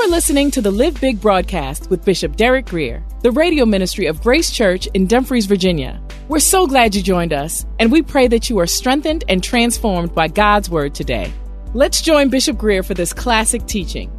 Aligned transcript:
are 0.00 0.08
listening 0.08 0.48
to 0.48 0.60
the 0.60 0.70
Live 0.70 1.00
Big 1.00 1.20
broadcast 1.20 1.90
with 1.90 2.04
Bishop 2.04 2.36
Derek 2.36 2.66
Grier, 2.66 3.02
the 3.22 3.32
radio 3.32 3.66
ministry 3.66 4.06
of 4.06 4.22
Grace 4.22 4.52
Church 4.52 4.86
in 4.94 5.08
Dumfries, 5.08 5.46
Virginia. 5.46 6.00
We're 6.28 6.38
so 6.38 6.68
glad 6.68 6.94
you 6.94 7.02
joined 7.02 7.32
us, 7.32 7.66
and 7.80 7.90
we 7.90 8.02
pray 8.02 8.28
that 8.28 8.48
you 8.48 8.60
are 8.60 8.66
strengthened 8.66 9.24
and 9.28 9.42
transformed 9.42 10.14
by 10.14 10.28
God's 10.28 10.70
word 10.70 10.94
today. 10.94 11.32
Let's 11.74 12.00
join 12.00 12.28
Bishop 12.28 12.56
Grier 12.56 12.84
for 12.84 12.94
this 12.94 13.12
classic 13.12 13.66
teaching. 13.66 14.12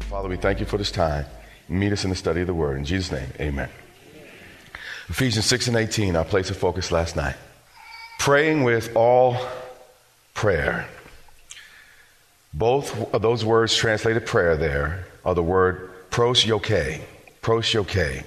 Father, 0.00 0.28
we 0.28 0.36
thank 0.36 0.60
you 0.60 0.66
for 0.66 0.76
this 0.76 0.90
time. 0.90 1.24
Meet 1.66 1.94
us 1.94 2.04
in 2.04 2.10
the 2.10 2.16
study 2.16 2.42
of 2.42 2.46
the 2.46 2.54
word. 2.54 2.76
In 2.76 2.84
Jesus' 2.84 3.10
name, 3.10 3.30
amen. 3.40 3.70
Ephesians 5.08 5.46
6 5.46 5.68
and 5.68 5.76
18, 5.78 6.14
our 6.14 6.26
place 6.26 6.50
of 6.50 6.58
focus 6.58 6.92
last 6.92 7.16
night. 7.16 7.36
Praying 8.18 8.64
with 8.64 8.94
all 8.94 9.38
prayer. 10.34 10.86
Both 12.52 13.14
of 13.14 13.22
those 13.22 13.46
words 13.46 13.74
translated 13.74 14.26
prayer 14.26 14.58
there 14.58 15.06
are 15.24 15.34
the 15.34 15.42
word 15.42 15.90
proseuche. 16.10 17.00
Proseuche. 17.40 18.24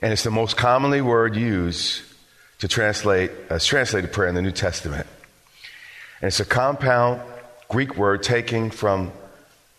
And 0.00 0.12
it's 0.12 0.24
the 0.24 0.30
most 0.30 0.56
commonly 0.56 1.00
word 1.00 1.36
used 1.36 2.02
to 2.58 2.68
translate, 2.68 3.30
as 3.50 3.64
translated 3.64 4.12
prayer 4.12 4.28
in 4.28 4.34
the 4.34 4.42
New 4.42 4.52
Testament. 4.52 5.06
And 6.20 6.28
it's 6.28 6.40
a 6.40 6.44
compound 6.44 7.20
Greek 7.68 7.96
word 7.96 8.22
taking 8.22 8.70
from 8.70 9.12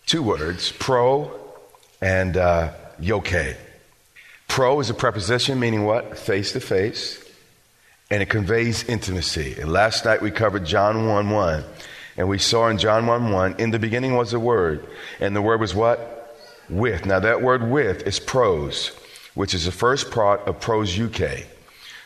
two 0.06 0.24
words, 0.24 0.72
pro 0.72 1.32
and 2.02 2.36
uh, 2.36 2.74
yoke. 3.00 3.56
Pro 4.48 4.80
is 4.80 4.90
a 4.90 4.94
preposition 4.94 5.60
meaning 5.60 5.86
what? 5.86 6.18
Face 6.18 6.52
to 6.54 6.60
face. 6.60 7.24
And 8.10 8.22
it 8.22 8.30
conveys 8.30 8.84
intimacy. 8.84 9.56
And 9.60 9.72
last 9.72 10.06
night 10.06 10.22
we 10.22 10.32
covered 10.32 10.66
John 10.66 11.08
1 11.08 11.30
1. 11.30 11.64
And 12.18 12.30
we 12.30 12.38
saw 12.38 12.68
in 12.68 12.78
John 12.78 13.08
1 13.08 13.32
1, 13.32 13.56
in 13.58 13.72
the 13.72 13.80
beginning 13.80 14.16
was 14.16 14.34
a 14.34 14.40
word. 14.40 14.86
And 15.20 15.36
the 15.36 15.42
word 15.42 15.60
was 15.60 15.74
what? 15.74 16.38
With. 16.70 17.06
Now 17.06 17.20
that 17.20 17.42
word 17.42 17.70
with 17.70 18.06
is 18.08 18.20
prose, 18.20 18.90
which 19.34 19.54
is 19.54 19.66
the 19.66 19.72
first 19.72 20.12
part 20.12 20.42
of 20.48 20.60
proseuche. 20.60 21.46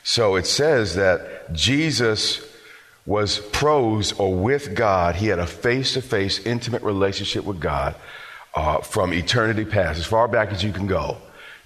So 0.03 0.35
it 0.35 0.47
says 0.47 0.95
that 0.95 1.53
Jesus 1.53 2.41
was 3.05 3.39
prose 3.39 4.13
or 4.13 4.33
with 4.33 4.75
God. 4.75 5.15
He 5.15 5.27
had 5.27 5.39
a 5.39 5.47
face 5.47 5.93
to 5.93 6.01
face, 6.01 6.45
intimate 6.45 6.83
relationship 6.83 7.43
with 7.43 7.59
God 7.59 7.95
uh, 8.55 8.79
from 8.79 9.13
eternity 9.13 9.65
past, 9.65 9.99
as 9.99 10.05
far 10.05 10.27
back 10.27 10.51
as 10.51 10.63
you 10.63 10.71
can 10.71 10.87
go. 10.87 11.17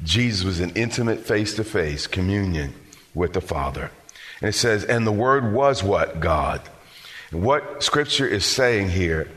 Jesus 0.03 0.43
was 0.43 0.59
in 0.59 0.71
intimate 0.71 1.19
face 1.19 1.55
to 1.55 1.63
face 1.63 2.07
communion 2.07 2.73
with 3.13 3.33
the 3.33 3.41
Father. 3.41 3.91
And 4.39 4.49
it 4.49 4.53
says, 4.53 4.83
and 4.83 5.05
the 5.05 5.11
Word 5.11 5.53
was 5.53 5.83
what? 5.83 6.19
God. 6.19 6.61
What 7.31 7.81
Scripture 7.81 8.27
is 8.27 8.45
saying 8.45 8.89
here 8.89 9.29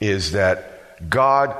is 0.00 0.32
that 0.32 1.10
God 1.10 1.56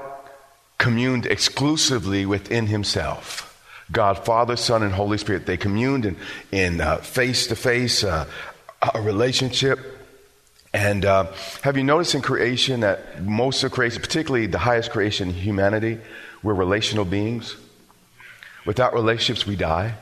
communed 0.79 1.27
exclusively 1.27 2.25
within 2.25 2.67
Himself. 2.69 3.49
God, 3.91 4.25
Father, 4.25 4.57
Son, 4.57 4.83
and 4.83 4.93
Holy 4.93 5.19
Spirit, 5.19 5.45
they 5.45 5.57
communed 5.57 6.17
in 6.51 6.79
face 7.03 7.49
to 7.49 7.57
face 7.57 8.05
relationship. 9.01 9.81
And 10.73 11.05
uh, 11.05 11.27
have 11.63 11.77
you 11.77 11.85
noticed 11.85 12.15
in 12.15 12.23
creation 12.23 12.81
that 12.81 13.23
most 13.23 13.63
of 13.63 13.73
creation, 13.73 14.01
particularly 14.01 14.47
the 14.47 14.59
highest 14.59 14.91
creation, 14.91 15.31
humanity, 15.31 15.99
we're 16.43 16.55
relational 16.55 17.05
beings? 17.05 17.57
Without 18.65 18.95
relationships, 18.95 19.47
we 19.47 19.57
die. 19.57 19.95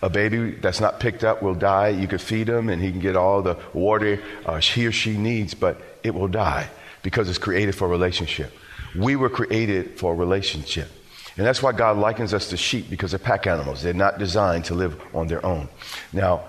A 0.00 0.08
baby 0.08 0.52
that's 0.52 0.80
not 0.80 1.00
picked 1.00 1.24
up 1.24 1.42
will 1.42 1.54
die. 1.54 1.88
You 1.88 2.06
could 2.06 2.20
feed 2.20 2.48
him 2.48 2.68
and 2.68 2.80
he 2.80 2.90
can 2.90 3.00
get 3.00 3.16
all 3.16 3.42
the 3.42 3.56
water 3.72 4.22
uh, 4.46 4.60
he 4.60 4.86
or 4.86 4.92
she 4.92 5.16
needs, 5.16 5.54
but 5.54 5.80
it 6.04 6.14
will 6.14 6.28
die 6.28 6.70
because 7.02 7.28
it's 7.28 7.38
created 7.38 7.74
for 7.74 7.86
a 7.86 7.90
relationship. 7.90 8.52
We 8.96 9.16
were 9.16 9.28
created 9.28 9.98
for 9.98 10.12
a 10.12 10.16
relationship. 10.16 10.88
And 11.36 11.46
that's 11.46 11.62
why 11.62 11.72
God 11.72 11.96
likens 11.98 12.34
us 12.34 12.50
to 12.50 12.56
sheep 12.56 12.90
because 12.90 13.12
they're 13.12 13.18
pack 13.18 13.46
animals. 13.46 13.82
They're 13.82 13.92
not 13.92 14.18
designed 14.18 14.66
to 14.66 14.74
live 14.74 15.00
on 15.14 15.28
their 15.28 15.44
own. 15.44 15.68
Now, 16.12 16.44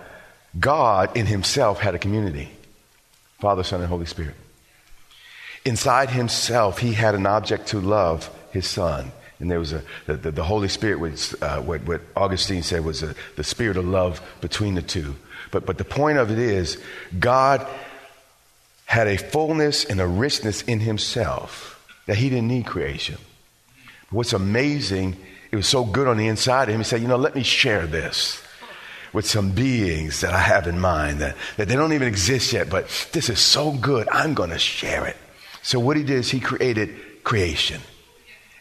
God 0.59 1.16
in 1.16 1.28
himself 1.28 1.80
had 1.80 1.96
a 1.96 2.00
community 2.00 2.50
Father, 3.40 3.64
Son, 3.64 3.80
and 3.80 3.88
Holy 3.88 4.06
Spirit. 4.06 4.36
Inside 5.64 6.09
himself, 6.09 6.80
he 6.80 6.94
had 6.94 7.16
an 7.16 7.26
object 7.26 7.68
to 7.68 7.80
love, 7.80 8.30
his 8.52 8.68
Son. 8.68 9.12
And 9.40 9.50
there 9.50 9.60
was 9.60 9.72
a, 9.72 9.84
the, 10.06 10.32
the, 10.32 10.44
Holy 10.44 10.68
Spirit, 10.68 11.00
was, 11.00 11.34
uh, 11.42 11.62
what, 11.62 11.86
what 11.86 12.02
Augustine 12.16 12.62
said 12.62 12.84
was 12.84 13.04
a, 13.04 13.16
the 13.38 13.44
spirit 13.44 13.78
of 13.78 13.86
love 13.86 14.22
between 14.42 14.76
the 14.76 14.82
two. 14.82 15.16
But, 15.52 15.66
but 15.66 15.78
the 15.78 15.86
point 15.86 16.18
of 16.18 16.30
it 16.30 16.38
is, 16.38 16.78
God 17.18 17.66
had 18.86 19.08
a 19.08 19.18
fullness 19.18 19.86
and 19.86 20.02
a 20.02 20.08
richness 20.08 20.62
in 20.64 20.82
himself 20.82 21.76
that 22.06 22.18
he 22.18 22.30
didn't 22.30 22.48
need 22.48 22.66
creation. 22.66 23.18
What's 24.10 24.34
amazing, 24.34 25.16
it 25.52 25.56
was 25.56 25.68
so 25.68 25.86
good 25.86 26.08
on 26.08 26.18
the 26.18 26.28
inside 26.28 26.64
of 26.68 26.76
him, 26.76 26.82
he 26.82 26.84
said, 26.84 27.02
You 27.02 27.08
know, 27.08 27.16
let 27.16 27.36
me 27.36 27.44
share 27.44 27.88
this 27.88 28.42
with 29.14 29.28
some 29.28 29.52
beings 29.52 30.22
that 30.22 30.34
I 30.34 30.40
have 30.40 30.68
in 30.68 30.80
mind 30.80 31.20
that, 31.20 31.36
that 31.58 31.68
they 31.68 31.76
don't 31.76 31.94
even 31.94 32.08
exist 32.08 32.54
yet, 32.54 32.70
but 32.70 32.88
this 33.12 33.30
is 33.30 33.40
so 33.40 33.72
good, 33.72 34.08
I'm 34.10 34.34
going 34.34 34.50
to 34.50 34.60
share 34.60 35.06
it. 35.06 35.18
So, 35.62 35.80
what 35.80 35.98
he 35.98 36.04
did 36.04 36.18
is 36.18 36.32
he 36.32 36.40
created 36.40 37.24
creation. 37.24 37.82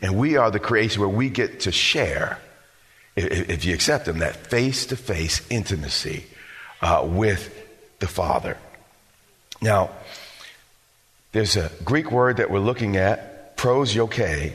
And 0.01 0.17
we 0.17 0.37
are 0.37 0.51
the 0.51 0.61
creation 0.61 1.01
where 1.01 1.09
we 1.09 1.29
get 1.29 1.61
to 1.61 1.73
share, 1.73 2.39
if, 3.17 3.65
you 3.65 3.75
accept 3.75 4.07
him, 4.07 4.19
that 4.19 4.37
face 4.49 4.87
to 4.87 4.97
face 4.97 5.47
intimacy 5.51 6.27
uh, 6.81 7.05
with 7.07 7.55
the 7.99 8.07
Father. 8.07 8.57
Now, 9.61 9.91
there's 11.33 11.57
a 11.57 11.71
Greek 11.85 12.11
word 12.13 12.37
that 12.37 12.51
we're 12.51 12.61
looking 12.61 12.97
at, 12.97 13.57
proseuche, 13.57 14.53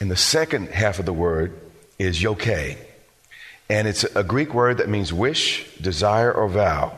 and 0.00 0.10
the 0.10 0.16
second 0.16 0.68
half 0.68 0.98
of 0.98 1.06
the 1.06 1.12
word 1.12 1.58
is 1.98 2.22
yoke. 2.22 2.46
And 2.48 3.88
it's 3.88 4.04
a 4.04 4.22
Greek 4.22 4.54
word 4.54 4.78
that 4.78 4.88
means 4.88 5.12
wish, 5.12 5.76
desire, 5.76 6.32
or 6.32 6.48
vow. 6.48 6.96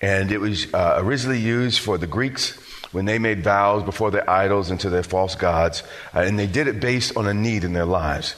And 0.00 0.30
it 0.30 0.38
was 0.38 0.72
uh, 0.72 0.94
originally 0.98 1.40
used 1.40 1.80
for 1.80 1.98
the 1.98 2.06
Greeks 2.06 2.56
when 2.92 3.04
they 3.04 3.18
made 3.18 3.42
vows 3.42 3.82
before 3.82 4.10
their 4.10 4.28
idols 4.28 4.70
and 4.70 4.80
to 4.80 4.90
their 4.90 5.02
false 5.02 5.34
gods. 5.34 5.82
Uh, 6.14 6.20
and 6.20 6.38
they 6.38 6.46
did 6.46 6.66
it 6.66 6.80
based 6.80 7.16
on 7.16 7.26
a 7.26 7.34
need 7.34 7.64
in 7.64 7.72
their 7.72 7.84
lives. 7.84 8.34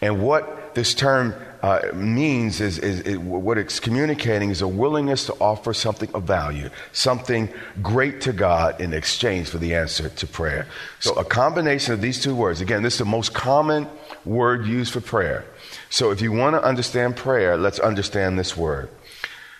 And 0.00 0.22
what 0.22 0.74
this 0.74 0.94
term 0.94 1.34
uh, 1.62 1.80
means 1.94 2.60
is, 2.60 2.78
is, 2.78 3.16
what 3.18 3.56
it's 3.56 3.80
communicating 3.80 4.50
is 4.50 4.60
a 4.60 4.68
willingness 4.68 5.24
to 5.26 5.32
offer 5.40 5.72
something 5.72 6.10
of 6.12 6.24
value, 6.24 6.68
something 6.92 7.48
great 7.80 8.20
to 8.22 8.34
God 8.34 8.80
in 8.82 8.92
exchange 8.92 9.48
for 9.48 9.56
the 9.56 9.74
answer 9.74 10.10
to 10.10 10.26
prayer. 10.26 10.66
So, 11.00 11.14
a 11.14 11.24
combination 11.24 11.94
of 11.94 12.02
these 12.02 12.22
two 12.22 12.34
words, 12.34 12.60
again, 12.60 12.82
this 12.82 12.94
is 12.94 12.98
the 12.98 13.06
most 13.06 13.32
common 13.32 13.88
word 14.26 14.66
used 14.66 14.92
for 14.92 15.00
prayer. 15.00 15.46
So, 15.88 16.10
if 16.10 16.20
you 16.20 16.32
want 16.32 16.54
to 16.54 16.62
understand 16.62 17.16
prayer, 17.16 17.56
let's 17.56 17.78
understand 17.78 18.38
this 18.38 18.54
word. 18.54 18.90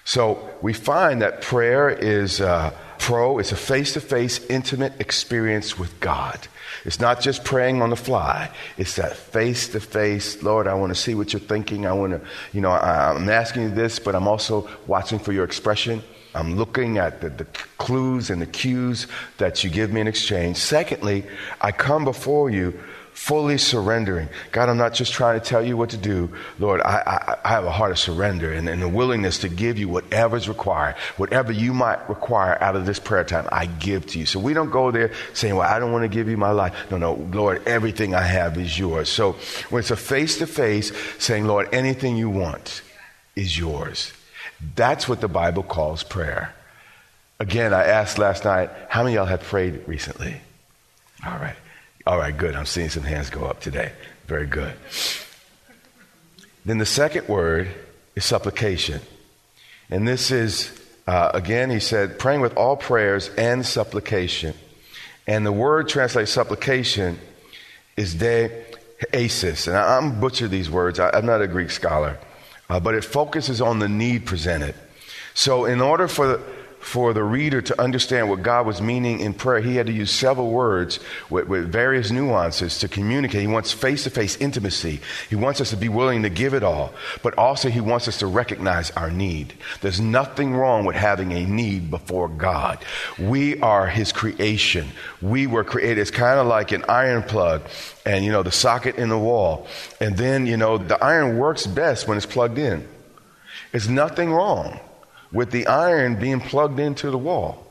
So, 0.05 0.51
we 0.61 0.75
find 0.75 1.23
that 1.23 1.41
prayer 1.41 1.89
is 1.89 2.41
uh, 2.41 2.77
pro, 3.05 3.39
it's 3.39 3.53
a 3.53 3.57
face 3.57 3.93
to 3.93 4.01
face, 4.01 4.43
intimate 4.47 4.99
experience 4.99 5.79
with 5.79 6.01
God. 6.01 6.39
It's 6.87 7.01
not 7.01 7.21
just 7.21 7.45
praying 7.45 7.83
on 7.83 7.91
the 7.91 7.97
fly. 7.97 8.51
It's 8.79 8.97
that 8.97 9.15
face 9.15 9.69
to 9.73 9.81
face, 9.81 10.43
Lord, 10.43 10.67
I 10.67 10.73
want 10.73 10.89
to 10.89 10.95
see 10.95 11.15
what 11.15 11.31
you're 11.31 11.41
thinking. 11.41 11.85
I 11.87 11.93
want 11.93 12.15
to, 12.15 12.27
you 12.55 12.63
know, 12.63 12.71
I, 12.71 13.15
am 13.15 13.29
asking 13.29 13.65
you 13.65 13.71
this, 13.73 13.99
but 13.99 14.15
I'm 14.15 14.27
also 14.27 14.71
watching 14.87 15.19
for 15.19 15.33
your 15.35 15.45
expression. 15.45 16.03
I'm 16.35 16.57
looking 16.57 16.97
at 16.97 17.21
the, 17.21 17.29
the 17.29 17.45
clues 17.77 18.31
and 18.31 18.41
the 18.41 18.47
cues 18.47 19.07
that 19.37 19.63
you 19.63 19.69
give 19.69 19.93
me 19.93 20.01
in 20.01 20.09
exchange. 20.09 20.57
Secondly, 20.57 21.27
I 21.61 21.73
come 21.73 22.07
before 22.07 22.49
you 22.49 22.73
fully 23.15 23.57
surrendering. 23.57 24.29
God, 24.51 24.69
I'm 24.69 24.77
not 24.77 24.93
just 24.93 25.13
trying 25.13 25.41
to 25.41 25.47
tell 25.47 25.65
you 25.65 25.77
what 25.77 25.91
to 25.91 25.97
do. 25.97 26.29
Lord, 26.59 26.81
I, 26.83 26.99
I, 27.07 27.37
I 27.45 27.49
have 27.49 27.65
a 27.65 27.71
heart 27.71 27.93
of 27.93 27.99
surrender 27.99 28.53
and, 28.53 28.69
and 28.69 28.83
a 28.83 28.89
willingness 28.89 29.39
to 29.39 29.49
give 29.49 29.79
you 29.79 29.89
whatever's 29.89 30.49
required. 30.49 30.97
Whatever 31.17 31.53
you 31.53 31.73
might 31.73 32.07
require 32.09 32.59
out 32.61 32.75
of 32.75 32.87
this 32.87 32.99
prayer 32.99 33.25
time, 33.25 33.49
I 33.53 33.67
give 33.67 34.05
to 34.09 34.19
you. 34.19 34.27
So 34.27 34.41
we 34.41 34.53
don't 34.53 34.71
go 34.71 34.91
there 34.91 35.13
saying, 35.33 35.55
well, 35.55 35.67
I 35.67 35.79
don't 35.79 35.93
want 35.93 36.03
to 36.03 36.09
give 36.09 36.29
you 36.29 36.37
my 36.37 36.51
life. 36.51 36.75
No, 36.91 36.99
no, 36.99 37.15
Lord, 37.15 37.67
everything 37.67 38.15
I 38.15 38.23
have 38.23 38.59
is 38.59 38.77
yours. 38.77 39.09
So 39.09 39.37
when 39.71 39.81
it's 39.81 39.93
a 39.93 39.97
face 39.97 40.39
to 40.39 40.47
face 40.47 40.93
saying, 41.19 41.47
Lord, 41.47 41.73
anything 41.73 42.17
you 42.17 42.29
want 42.29 42.83
is 43.37 43.57
yours. 43.57 44.13
That's 44.75 45.09
what 45.09 45.21
the 45.21 45.29
Bible 45.29 45.63
calls 45.63 46.03
prayer. 46.03 46.53
Again, 47.39 47.73
I 47.73 47.85
asked 47.85 48.19
last 48.19 48.45
night, 48.45 48.71
how 48.89 49.05
many 49.05 49.15
y'all 49.15 49.25
have 49.25 49.43
prayed 49.43 49.87
recently? 49.87 50.41
All 51.25 51.39
right. 51.39 51.57
All 52.07 52.19
right, 52.19 52.37
good. 52.37 52.55
I'm 52.55 52.67
seeing 52.67 52.91
some 52.91 53.03
hands 53.03 53.31
go 53.31 53.47
up 53.47 53.61
today. 53.61 53.91
Very 54.27 54.47
good. 54.47 54.75
Then 56.67 56.77
the 56.77 56.87
second 56.87 57.29
word 57.29 57.69
is 58.15 58.27
supplication. 58.27 59.01
And 59.89 60.07
this 60.07 60.31
is, 60.31 60.79
uh, 61.07 61.31
again, 61.33 61.71
he 61.71 61.81
said, 61.81 62.19
praying 62.19 62.43
with 62.43 62.57
all 62.59 62.77
prayers 62.77 63.31
and 63.39 63.65
supplication. 63.65 64.55
And 65.27 65.47
the 65.47 65.53
word 65.53 65.89
translates 65.89 66.31
supplication 66.31 67.19
is 67.97 68.15
de 68.15 68.51
asis. 69.15 69.67
And 69.67 69.75
I, 69.75 69.97
am 69.97 70.21
butcher 70.21 70.47
these 70.47 70.69
words. 70.69 71.01
I, 71.01 71.17
am 71.17 71.25
not 71.25 71.41
a 71.41 71.47
Greek 71.47 71.71
scholar. 71.71 72.19
Uh, 72.69 72.81
but 72.81 72.95
it 72.95 73.05
focuses 73.05 73.63
on 73.63 73.79
the 73.79 73.89
need 73.89 74.27
presented. 74.27 74.75
So 75.33 75.65
in 75.65 75.81
order 75.81 76.07
for 76.07 76.27
the, 76.27 76.43
for 76.85 77.15
the 77.15 77.25
reader 77.25 77.63
to 77.63 77.81
understand 77.81 78.29
what 78.29 78.43
God 78.43 78.67
was 78.67 78.83
meaning 78.83 79.21
in 79.21 79.33
prayer, 79.33 79.61
he 79.61 79.77
had 79.77 79.87
to 79.87 79.93
use 79.93 80.11
several 80.11 80.51
words 80.51 81.01
with, 81.31 81.49
with 81.49 81.73
various 81.73 82.11
nuances 82.11 82.79
to 82.81 82.89
communicate. 82.89 83.41
He 83.41 83.47
wants 83.47 83.73
face 83.73 84.05
to 84.05 84.11
face 84.11 84.37
intimacy. 84.37 85.01
He 85.31 85.35
wants 85.35 85.63
us 85.63 85.71
to 85.71 85.79
be 85.79 85.89
willing 85.89 86.23
to 86.25 86.29
give 86.29 86.53
it 86.53 86.63
all, 86.63 86.93
but 87.23 87.39
also 87.39 87.71
he 87.71 87.81
wants 87.81 88.07
us 88.07 88.19
to 88.19 88.27
recognize 88.27 88.91
our 88.91 89.11
need. 89.11 89.55
There's 89.81 89.99
nothing 89.99 90.55
wrong 90.55 90.85
with 90.85 90.95
having 90.95 91.33
a 91.33 91.47
need 91.47 91.91
before 91.91 92.29
God. 92.29 92.85
We 93.19 93.59
are 93.63 93.87
his 93.87 94.13
creation. 94.13 94.91
We 95.23 95.47
were 95.47 95.65
created. 95.65 95.97
It's 95.97 96.11
kind 96.11 96.39
of 96.39 96.47
like 96.47 96.71
an 96.71 96.85
iron 96.87 97.23
plug 97.23 97.63
and, 98.05 98.27
you 98.27 98.31
know, 98.31 98.43
the 98.43 98.53
socket 98.53 98.97
in 98.97 99.09
the 99.09 99.19
wall. 99.19 99.67
And 100.01 100.19
then, 100.19 100.47
you 100.47 100.59
know, 100.59 100.77
the 100.77 101.03
iron 101.03 101.39
works 101.39 101.67
best 101.67 102.07
when 102.07 102.19
it's 102.19 102.27
plugged 102.27 102.59
in. 102.59 102.87
There's 103.73 103.89
nothing 103.89 104.31
wrong 104.31 104.81
with 105.35 105.51
the 105.51 105.67
iron 105.67 106.19
being 106.19 106.41
plugged 106.41 106.79
into 106.81 107.11
the 107.11 107.19
wall. 107.19 107.67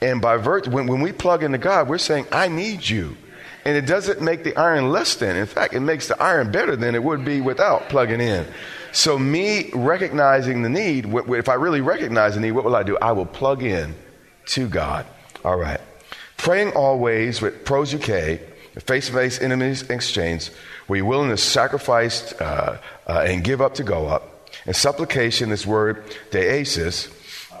And 0.00 0.20
by 0.20 0.38
virtue, 0.38 0.70
when, 0.70 0.86
when 0.86 1.00
we 1.00 1.12
plug 1.12 1.44
into 1.44 1.58
God, 1.58 1.88
we're 1.88 1.98
saying, 1.98 2.26
I 2.32 2.48
need 2.48 2.88
you. 2.88 3.16
And 3.64 3.76
it 3.76 3.86
doesn't 3.86 4.20
make 4.20 4.44
the 4.44 4.56
iron 4.56 4.90
less 4.90 5.14
than. 5.14 5.36
In 5.36 5.46
fact, 5.46 5.74
it 5.74 5.80
makes 5.80 6.08
the 6.08 6.20
iron 6.20 6.50
better 6.50 6.76
than 6.76 6.94
it 6.94 7.02
would 7.02 7.24
be 7.24 7.40
without 7.40 7.88
plugging 7.88 8.20
in. 8.20 8.46
So, 8.92 9.18
me 9.18 9.70
recognizing 9.72 10.62
the 10.62 10.68
need, 10.68 11.06
if 11.06 11.48
I 11.48 11.54
really 11.54 11.80
recognize 11.80 12.34
the 12.34 12.40
need, 12.40 12.52
what 12.52 12.64
will 12.64 12.76
I 12.76 12.82
do? 12.82 12.98
I 12.98 13.12
will 13.12 13.26
plug 13.26 13.62
in 13.62 13.94
to 14.46 14.68
God. 14.68 15.06
All 15.44 15.56
right. 15.56 15.80
Praying 16.36 16.72
always 16.72 17.40
with 17.40 17.64
proseuche, 17.64 18.40
face 18.80 19.06
to 19.06 19.12
face 19.12 19.40
enemies 19.40 19.88
exchange, 19.88 20.50
where 20.86 20.98
you're 20.98 21.06
willing 21.06 21.30
to 21.30 21.36
sacrifice 21.36 22.32
uh, 22.34 22.78
uh, 23.06 23.24
and 23.26 23.42
give 23.42 23.60
up 23.60 23.74
to 23.74 23.82
go 23.82 24.06
up. 24.06 24.33
And 24.66 24.74
supplication, 24.74 25.50
this 25.50 25.66
word, 25.66 26.04
deesis, 26.30 27.06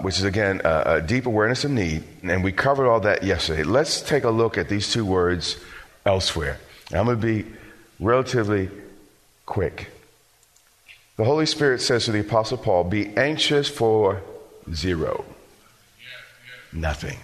which 0.00 0.18
is 0.18 0.24
again 0.24 0.62
a, 0.64 0.96
a 0.96 1.02
deep 1.02 1.26
awareness 1.26 1.64
of 1.64 1.70
need. 1.70 2.02
And 2.22 2.42
we 2.42 2.52
covered 2.52 2.88
all 2.88 3.00
that 3.00 3.22
yesterday. 3.22 3.62
Let's 3.62 4.00
take 4.00 4.24
a 4.24 4.30
look 4.30 4.56
at 4.56 4.68
these 4.68 4.92
two 4.92 5.04
words 5.04 5.58
elsewhere. 6.06 6.58
I'm 6.92 7.06
going 7.06 7.20
to 7.20 7.26
be 7.26 7.46
relatively 8.00 8.70
quick. 9.46 9.90
The 11.16 11.24
Holy 11.24 11.46
Spirit 11.46 11.80
says 11.80 12.06
to 12.06 12.12
the 12.12 12.20
Apostle 12.20 12.58
Paul, 12.58 12.84
Be 12.84 13.16
anxious 13.16 13.68
for 13.68 14.22
zero. 14.72 15.24
Nothing. 16.72 17.18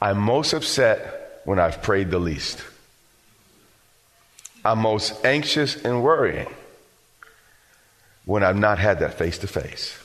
I'm 0.00 0.18
most 0.18 0.52
upset 0.52 1.42
when 1.44 1.58
I've 1.58 1.82
prayed 1.82 2.10
the 2.10 2.18
least. 2.18 2.62
I'm 4.64 4.78
most 4.78 5.24
anxious 5.24 5.76
and 5.76 6.02
worrying 6.02 6.48
when 8.28 8.44
I've 8.44 8.58
not 8.58 8.78
had 8.78 8.98
that 8.98 9.14
face 9.14 9.38
to 9.38 9.46
face. 9.46 9.98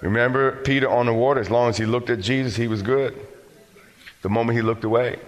Remember 0.00 0.50
Peter 0.62 0.90
on 0.90 1.06
the 1.06 1.14
water, 1.14 1.40
as 1.40 1.48
long 1.48 1.70
as 1.70 1.76
he 1.76 1.86
looked 1.86 2.10
at 2.10 2.18
Jesus, 2.18 2.56
he 2.56 2.66
was 2.66 2.82
good. 2.82 3.16
The 4.22 4.28
moment 4.28 4.56
he 4.56 4.62
looked 4.62 4.82
away. 4.82 5.20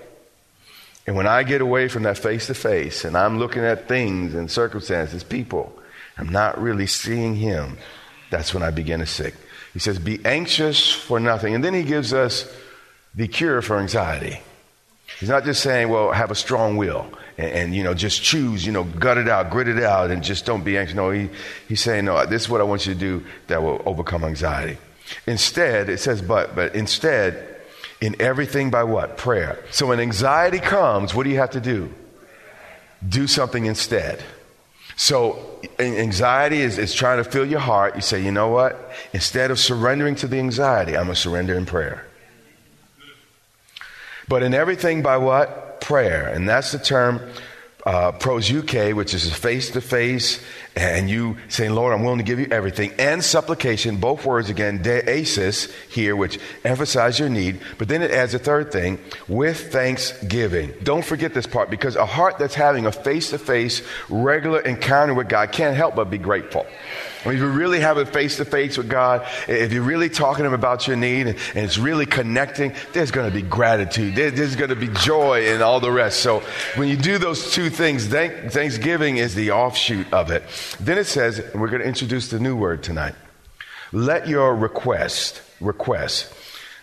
And 1.06 1.14
when 1.14 1.28
I 1.28 1.44
get 1.44 1.60
away 1.60 1.86
from 1.86 2.02
that 2.02 2.18
face 2.18 2.48
to 2.48 2.54
face 2.54 3.04
and 3.04 3.16
I'm 3.16 3.38
looking 3.38 3.62
at 3.62 3.86
things 3.86 4.34
and 4.34 4.50
circumstances, 4.50 5.22
people, 5.22 5.72
I'm 6.18 6.28
not 6.28 6.60
really 6.60 6.88
seeing 6.88 7.36
him, 7.36 7.78
that's 8.30 8.52
when 8.52 8.64
I 8.64 8.72
begin 8.72 8.98
to 8.98 9.06
sick. 9.06 9.34
He 9.72 9.78
says, 9.78 10.00
Be 10.00 10.18
anxious 10.24 10.90
for 10.90 11.20
nothing. 11.20 11.54
And 11.54 11.62
then 11.62 11.72
he 11.72 11.84
gives 11.84 12.12
us 12.12 12.52
the 13.14 13.28
cure 13.28 13.62
for 13.62 13.78
anxiety. 13.78 14.40
He's 15.18 15.28
not 15.28 15.44
just 15.44 15.62
saying, 15.62 15.88
Well, 15.88 16.12
have 16.12 16.30
a 16.30 16.34
strong 16.34 16.76
will 16.76 17.06
and, 17.38 17.50
and, 17.50 17.74
you 17.74 17.82
know, 17.82 17.94
just 17.94 18.22
choose, 18.22 18.64
you 18.64 18.72
know, 18.72 18.84
gut 18.84 19.18
it 19.18 19.28
out, 19.28 19.50
grit 19.50 19.68
it 19.68 19.82
out, 19.82 20.10
and 20.10 20.22
just 20.22 20.46
don't 20.46 20.64
be 20.64 20.78
anxious. 20.78 20.96
No, 20.96 21.10
he, 21.10 21.28
he's 21.68 21.80
saying, 21.80 22.06
no, 22.06 22.24
this 22.26 22.42
is 22.42 22.48
what 22.48 22.60
I 22.60 22.64
want 22.64 22.86
you 22.86 22.94
to 22.94 22.98
do 22.98 23.24
that 23.48 23.62
will 23.62 23.82
overcome 23.84 24.24
anxiety. 24.24 24.78
Instead, 25.26 25.88
it 25.88 25.98
says, 25.98 26.22
but, 26.22 26.54
but 26.54 26.74
instead, 26.74 27.56
in 28.00 28.20
everything 28.20 28.70
by 28.70 28.84
what? 28.84 29.16
Prayer. 29.16 29.62
So 29.70 29.86
when 29.86 30.00
anxiety 30.00 30.58
comes, 30.58 31.14
what 31.14 31.24
do 31.24 31.30
you 31.30 31.38
have 31.38 31.50
to 31.50 31.60
do? 31.60 31.92
Do 33.06 33.26
something 33.26 33.66
instead. 33.66 34.22
So 34.96 35.60
anxiety 35.78 36.60
is, 36.60 36.78
is 36.78 36.94
trying 36.94 37.22
to 37.22 37.30
fill 37.30 37.44
your 37.44 37.60
heart. 37.60 37.94
You 37.96 38.00
say, 38.00 38.22
you 38.22 38.32
know 38.32 38.48
what? 38.48 38.92
Instead 39.12 39.50
of 39.50 39.58
surrendering 39.58 40.14
to 40.16 40.26
the 40.26 40.38
anxiety, 40.38 40.96
I'm 40.96 41.04
going 41.04 41.14
to 41.14 41.20
surrender 41.20 41.54
in 41.54 41.66
prayer. 41.66 42.06
But 44.28 44.42
in 44.42 44.54
everything 44.54 45.02
by 45.02 45.16
what? 45.18 45.64
prayer. 45.86 46.28
And 46.28 46.48
that's 46.48 46.72
the 46.72 46.78
term 46.78 47.20
uh, 47.84 48.10
proseuche, 48.10 48.92
which 48.94 49.14
is 49.14 49.32
face 49.32 49.70
to 49.70 49.80
face, 49.80 50.42
and 50.74 51.08
you 51.08 51.36
saying, 51.48 51.70
Lord, 51.70 51.94
I'm 51.94 52.02
willing 52.02 52.18
to 52.18 52.24
give 52.24 52.40
you 52.40 52.48
everything, 52.50 52.92
and 52.98 53.22
supplication, 53.22 53.98
both 53.98 54.24
words 54.24 54.50
again, 54.50 54.82
deesis 54.82 55.72
here, 55.88 56.16
which 56.16 56.40
emphasize 56.64 57.20
your 57.20 57.28
need. 57.28 57.60
But 57.78 57.86
then 57.86 58.02
it 58.02 58.10
adds 58.10 58.34
a 58.34 58.40
third 58.40 58.72
thing, 58.72 58.98
with 59.28 59.72
thanksgiving. 59.72 60.74
Don't 60.82 61.04
forget 61.04 61.32
this 61.32 61.46
part, 61.46 61.70
because 61.70 61.94
a 61.94 62.06
heart 62.06 62.38
that's 62.38 62.56
having 62.56 62.86
a 62.86 62.92
face 62.92 63.30
to 63.30 63.38
face, 63.38 63.82
regular 64.08 64.58
encounter 64.62 65.14
with 65.14 65.28
God 65.28 65.52
can't 65.52 65.76
help 65.76 65.94
but 65.94 66.10
be 66.10 66.18
grateful. 66.18 66.66
I 67.24 67.28
mean, 67.28 67.38
if 67.38 67.42
you 67.42 67.48
really 67.48 67.80
have 67.80 67.96
a 67.96 68.06
face 68.06 68.36
to 68.36 68.44
face 68.44 68.76
with 68.76 68.88
God, 68.88 69.26
if 69.48 69.72
you're 69.72 69.82
really 69.82 70.08
talking 70.08 70.44
to 70.44 70.48
Him 70.48 70.54
about 70.54 70.86
your 70.86 70.96
need 70.96 71.26
and, 71.26 71.38
and 71.54 71.64
it's 71.64 71.78
really 71.78 72.06
connecting, 72.06 72.74
there's 72.92 73.10
going 73.10 73.28
to 73.28 73.34
be 73.34 73.42
gratitude. 73.42 74.14
There, 74.14 74.30
there's 74.30 74.56
going 74.56 74.70
to 74.70 74.76
be 74.76 74.88
joy 74.88 75.48
and 75.48 75.62
all 75.62 75.80
the 75.80 75.90
rest. 75.90 76.20
So 76.20 76.42
when 76.76 76.88
you 76.88 76.96
do 76.96 77.18
those 77.18 77.52
two 77.52 77.70
things, 77.70 78.06
thank, 78.06 78.52
Thanksgiving 78.52 79.16
is 79.16 79.34
the 79.34 79.52
offshoot 79.52 80.12
of 80.12 80.30
it. 80.30 80.42
Then 80.78 80.98
it 80.98 81.06
says, 81.06 81.38
and 81.38 81.60
we're 81.60 81.68
going 81.68 81.82
to 81.82 81.88
introduce 81.88 82.28
the 82.28 82.38
new 82.38 82.56
word 82.56 82.82
tonight. 82.82 83.14
Let 83.92 84.28
your 84.28 84.54
request, 84.54 85.42
request. 85.60 86.32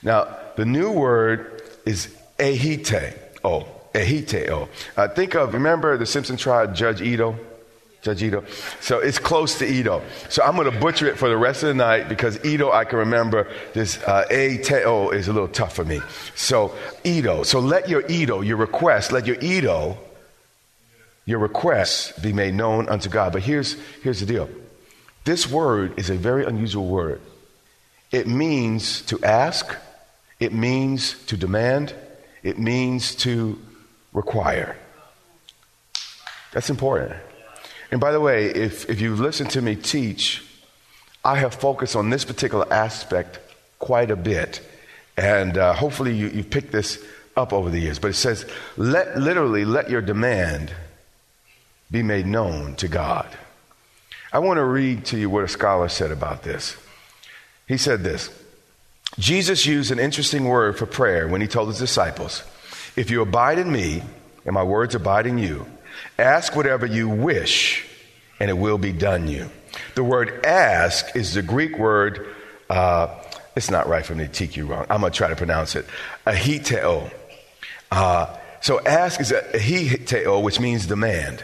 Now, 0.01 0.37
the 0.55 0.65
new 0.65 0.91
word 0.91 1.61
is 1.85 2.07
ehite. 2.37 3.17
Oh, 3.43 3.67
ehite. 3.93 4.49
Oh. 4.49 4.69
Uh, 4.97 5.07
think 5.07 5.35
of, 5.35 5.53
remember 5.53 5.97
the 5.97 6.05
Simpson 6.05 6.37
trial, 6.37 6.67
Judge 6.73 7.01
Ito? 7.01 7.37
Judge 8.03 8.21
Ito. 8.21 8.43
So 8.81 8.99
it's 8.99 9.17
close 9.17 9.57
to 9.59 9.65
Ito. 9.65 10.03
So 10.27 10.43
I'm 10.43 10.57
going 10.57 10.69
to 10.69 10.77
butcher 10.77 11.07
it 11.07 11.17
for 11.17 11.29
the 11.29 11.37
rest 11.37 11.63
of 11.63 11.69
the 11.69 11.73
night 11.73 12.09
because 12.09 12.43
Ito, 12.43 12.69
I 12.69 12.83
can 12.83 12.99
remember 12.99 13.49
this 13.73 13.97
uh, 14.03 14.25
A 14.29 14.57
Teo 14.57 15.09
is 15.11 15.29
a 15.29 15.33
little 15.33 15.47
tough 15.47 15.73
for 15.73 15.85
me. 15.85 16.01
So 16.35 16.75
Ito. 17.05 17.43
So 17.43 17.59
let 17.59 17.87
your 17.87 18.03
Ito, 18.09 18.41
your 18.41 18.57
request, 18.57 19.13
let 19.13 19.25
your 19.25 19.37
Ito, 19.41 19.97
your 21.25 21.39
requests 21.39 22.11
be 22.19 22.33
made 22.33 22.53
known 22.53 22.89
unto 22.89 23.07
God. 23.07 23.31
But 23.31 23.43
here's, 23.43 23.77
here's 24.03 24.19
the 24.19 24.25
deal. 24.25 24.49
This 25.23 25.49
word 25.49 25.97
is 25.97 26.09
a 26.09 26.15
very 26.15 26.43
unusual 26.43 26.85
word. 26.85 27.21
It 28.11 28.27
means 28.27 29.01
to 29.03 29.23
ask. 29.23 29.77
It 30.41 30.51
means 30.51 31.15
to 31.27 31.37
demand. 31.37 31.95
It 32.43 32.59
means 32.59 33.15
to 33.15 33.57
require. 34.11 34.75
That's 36.51 36.69
important. 36.69 37.13
And 37.93 38.01
by 38.01 38.11
the 38.11 38.19
way, 38.19 38.47
if, 38.47 38.89
if 38.89 38.99
you've 39.01 39.19
listened 39.19 39.51
to 39.51 39.61
me 39.61 39.75
teach, 39.75 40.43
I 41.23 41.35
have 41.35 41.53
focused 41.53 41.95
on 41.95 42.09
this 42.09 42.25
particular 42.25 42.65
aspect 42.73 43.37
quite 43.77 44.09
a 44.09 44.15
bit. 44.15 44.67
And 45.15 45.59
uh, 45.59 45.73
hopefully 45.73 46.15
you, 46.15 46.29
you've 46.29 46.49
picked 46.49 46.71
this 46.71 47.05
up 47.37 47.53
over 47.53 47.69
the 47.69 47.77
years. 47.77 47.99
But 47.99 48.07
it 48.07 48.15
says, 48.15 48.49
let, 48.77 49.19
literally, 49.19 49.63
let 49.63 49.91
your 49.91 50.01
demand 50.01 50.73
be 51.91 52.01
made 52.01 52.25
known 52.25 52.73
to 52.77 52.87
God. 52.87 53.27
I 54.33 54.39
want 54.39 54.57
to 54.57 54.65
read 54.65 55.05
to 55.05 55.17
you 55.19 55.29
what 55.29 55.43
a 55.43 55.47
scholar 55.47 55.87
said 55.87 56.09
about 56.09 56.41
this. 56.41 56.75
He 57.67 57.77
said 57.77 58.03
this 58.03 58.31
Jesus 59.19 59.67
used 59.67 59.91
an 59.91 59.99
interesting 59.99 60.45
word 60.45 60.79
for 60.79 60.87
prayer 60.87 61.27
when 61.27 61.41
he 61.41 61.47
told 61.47 61.67
his 61.67 61.77
disciples, 61.77 62.41
If 62.95 63.11
you 63.11 63.21
abide 63.21 63.59
in 63.59 63.71
me 63.71 64.01
and 64.45 64.55
my 64.55 64.63
words 64.63 64.95
abide 64.95 65.27
in 65.27 65.37
you, 65.37 65.67
ask 66.17 66.55
whatever 66.55 66.85
you 66.85 67.09
wish 67.09 67.85
and 68.39 68.49
it 68.49 68.53
will 68.53 68.77
be 68.77 68.91
done 68.91 69.27
you. 69.27 69.49
The 69.95 70.03
word 70.03 70.45
ask 70.45 71.15
is 71.15 71.33
the 71.33 71.41
Greek 71.41 71.77
word, 71.77 72.27
uh, 72.69 73.07
it's 73.55 73.69
not 73.69 73.87
right 73.87 74.05
for 74.05 74.15
me 74.15 74.25
to 74.25 74.31
teach 74.31 74.57
you 74.57 74.65
wrong. 74.65 74.85
I'm 74.89 75.01
going 75.01 75.11
to 75.11 75.17
try 75.17 75.29
to 75.29 75.35
pronounce 75.35 75.75
it. 75.75 75.85
Aiteo. 76.25 77.11
Uh, 77.91 78.37
so 78.61 78.79
ask 78.81 79.19
is 79.19 79.31
aiteo, 79.31 80.41
which 80.41 80.59
means 80.59 80.87
demand. 80.87 81.43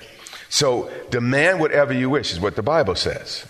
So 0.49 0.91
demand 1.11 1.59
whatever 1.59 1.93
you 1.93 2.09
wish 2.09 2.31
is 2.31 2.39
what 2.39 2.55
the 2.55 2.63
Bible 2.63 2.95
says. 2.95 3.45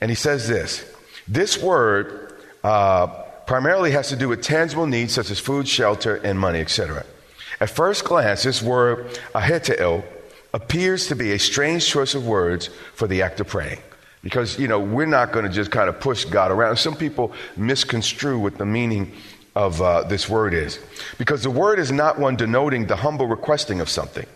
And 0.00 0.10
he 0.10 0.14
says 0.16 0.48
this 0.48 0.84
this 1.28 1.62
word 1.62 2.34
uh, 2.64 3.06
primarily 3.46 3.92
has 3.92 4.08
to 4.08 4.16
do 4.16 4.28
with 4.28 4.42
tangible 4.42 4.86
needs 4.86 5.12
such 5.12 5.30
as 5.30 5.38
food, 5.38 5.68
shelter, 5.68 6.16
and 6.16 6.38
money, 6.38 6.60
etc. 6.60 7.04
At 7.62 7.70
first 7.70 8.02
glance, 8.02 8.42
this 8.42 8.60
word 8.60 9.06
aiteo 9.36 10.02
appears 10.52 11.06
to 11.06 11.14
be 11.14 11.30
a 11.30 11.38
strange 11.38 11.86
choice 11.86 12.16
of 12.16 12.26
words 12.26 12.68
for 12.94 13.06
the 13.06 13.22
act 13.22 13.38
of 13.38 13.46
praying. 13.46 13.78
Because, 14.20 14.58
you 14.58 14.66
know, 14.66 14.80
we're 14.80 15.06
not 15.06 15.30
going 15.30 15.44
to 15.44 15.50
just 15.50 15.70
kind 15.70 15.88
of 15.88 16.00
push 16.00 16.24
God 16.24 16.50
around. 16.50 16.78
Some 16.78 16.96
people 16.96 17.30
misconstrue 17.56 18.40
what 18.40 18.58
the 18.58 18.66
meaning 18.66 19.12
of 19.54 19.80
uh, 19.80 20.02
this 20.02 20.28
word 20.28 20.54
is. 20.54 20.80
Because 21.18 21.44
the 21.44 21.52
word 21.52 21.78
is 21.78 21.92
not 21.92 22.18
one 22.18 22.34
denoting 22.34 22.88
the 22.88 22.96
humble 22.96 23.28
requesting 23.28 23.80
of 23.80 23.88
something. 23.88 24.26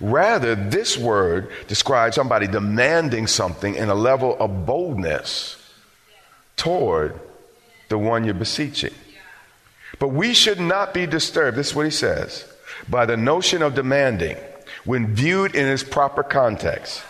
Rather, 0.00 0.54
this 0.54 0.96
word 0.96 1.50
describes 1.68 2.16
somebody 2.16 2.46
demanding 2.46 3.26
something 3.26 3.74
in 3.74 3.90
a 3.90 3.94
level 3.94 4.38
of 4.40 4.64
boldness 4.64 5.58
toward 6.56 7.20
the 7.90 7.98
one 7.98 8.24
you're 8.24 8.32
beseeching. 8.32 8.94
But 9.98 10.08
we 10.08 10.32
should 10.32 10.60
not 10.60 10.94
be 10.94 11.04
disturbed, 11.04 11.58
this 11.58 11.68
is 11.68 11.74
what 11.74 11.84
he 11.84 11.90
says, 11.90 12.49
by 12.90 13.06
the 13.06 13.16
notion 13.16 13.62
of 13.62 13.74
demanding 13.74 14.36
when 14.84 15.14
viewed 15.14 15.54
in 15.54 15.66
its 15.66 15.84
proper 15.84 16.22
context. 16.22 17.02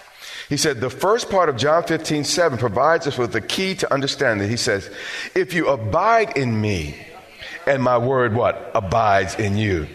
He 0.49 0.57
said, 0.57 0.81
the 0.81 0.91
first 0.91 1.31
part 1.31 1.49
of 1.49 1.57
John 1.57 1.85
15, 1.85 2.25
7 2.25 2.59
provides 2.59 3.07
us 3.07 3.17
with 3.17 3.33
the 3.33 3.41
key 3.41 3.77
to 3.77 3.93
understanding. 3.93 4.43
That 4.43 4.51
he 4.51 4.57
says, 4.57 4.91
if 5.35 5.55
you 5.55 5.69
abide 5.69 6.37
in 6.37 6.61
me, 6.61 6.97
and 7.67 7.83
my 7.83 7.99
word 7.99 8.35
what? 8.35 8.73
Abides 8.75 9.37
in 9.37 9.57
you. 9.57 9.87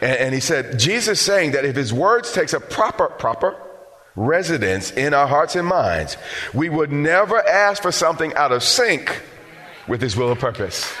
And, 0.00 0.18
and 0.18 0.34
he 0.34 0.40
said, 0.40 0.78
Jesus 0.78 1.20
saying 1.20 1.52
that 1.52 1.64
if 1.64 1.76
his 1.76 1.92
words 1.92 2.32
takes 2.32 2.52
a 2.52 2.60
proper, 2.60 3.06
proper 3.06 3.56
residence 4.16 4.90
in 4.90 5.14
our 5.14 5.28
hearts 5.28 5.54
and 5.54 5.66
minds, 5.66 6.16
we 6.52 6.68
would 6.68 6.90
never 6.90 7.46
ask 7.48 7.80
for 7.80 7.92
something 7.92 8.34
out 8.34 8.50
of 8.50 8.64
sync 8.64 9.22
with 9.86 10.02
his 10.02 10.16
will 10.16 10.32
and 10.32 10.40
purpose. 10.40 10.92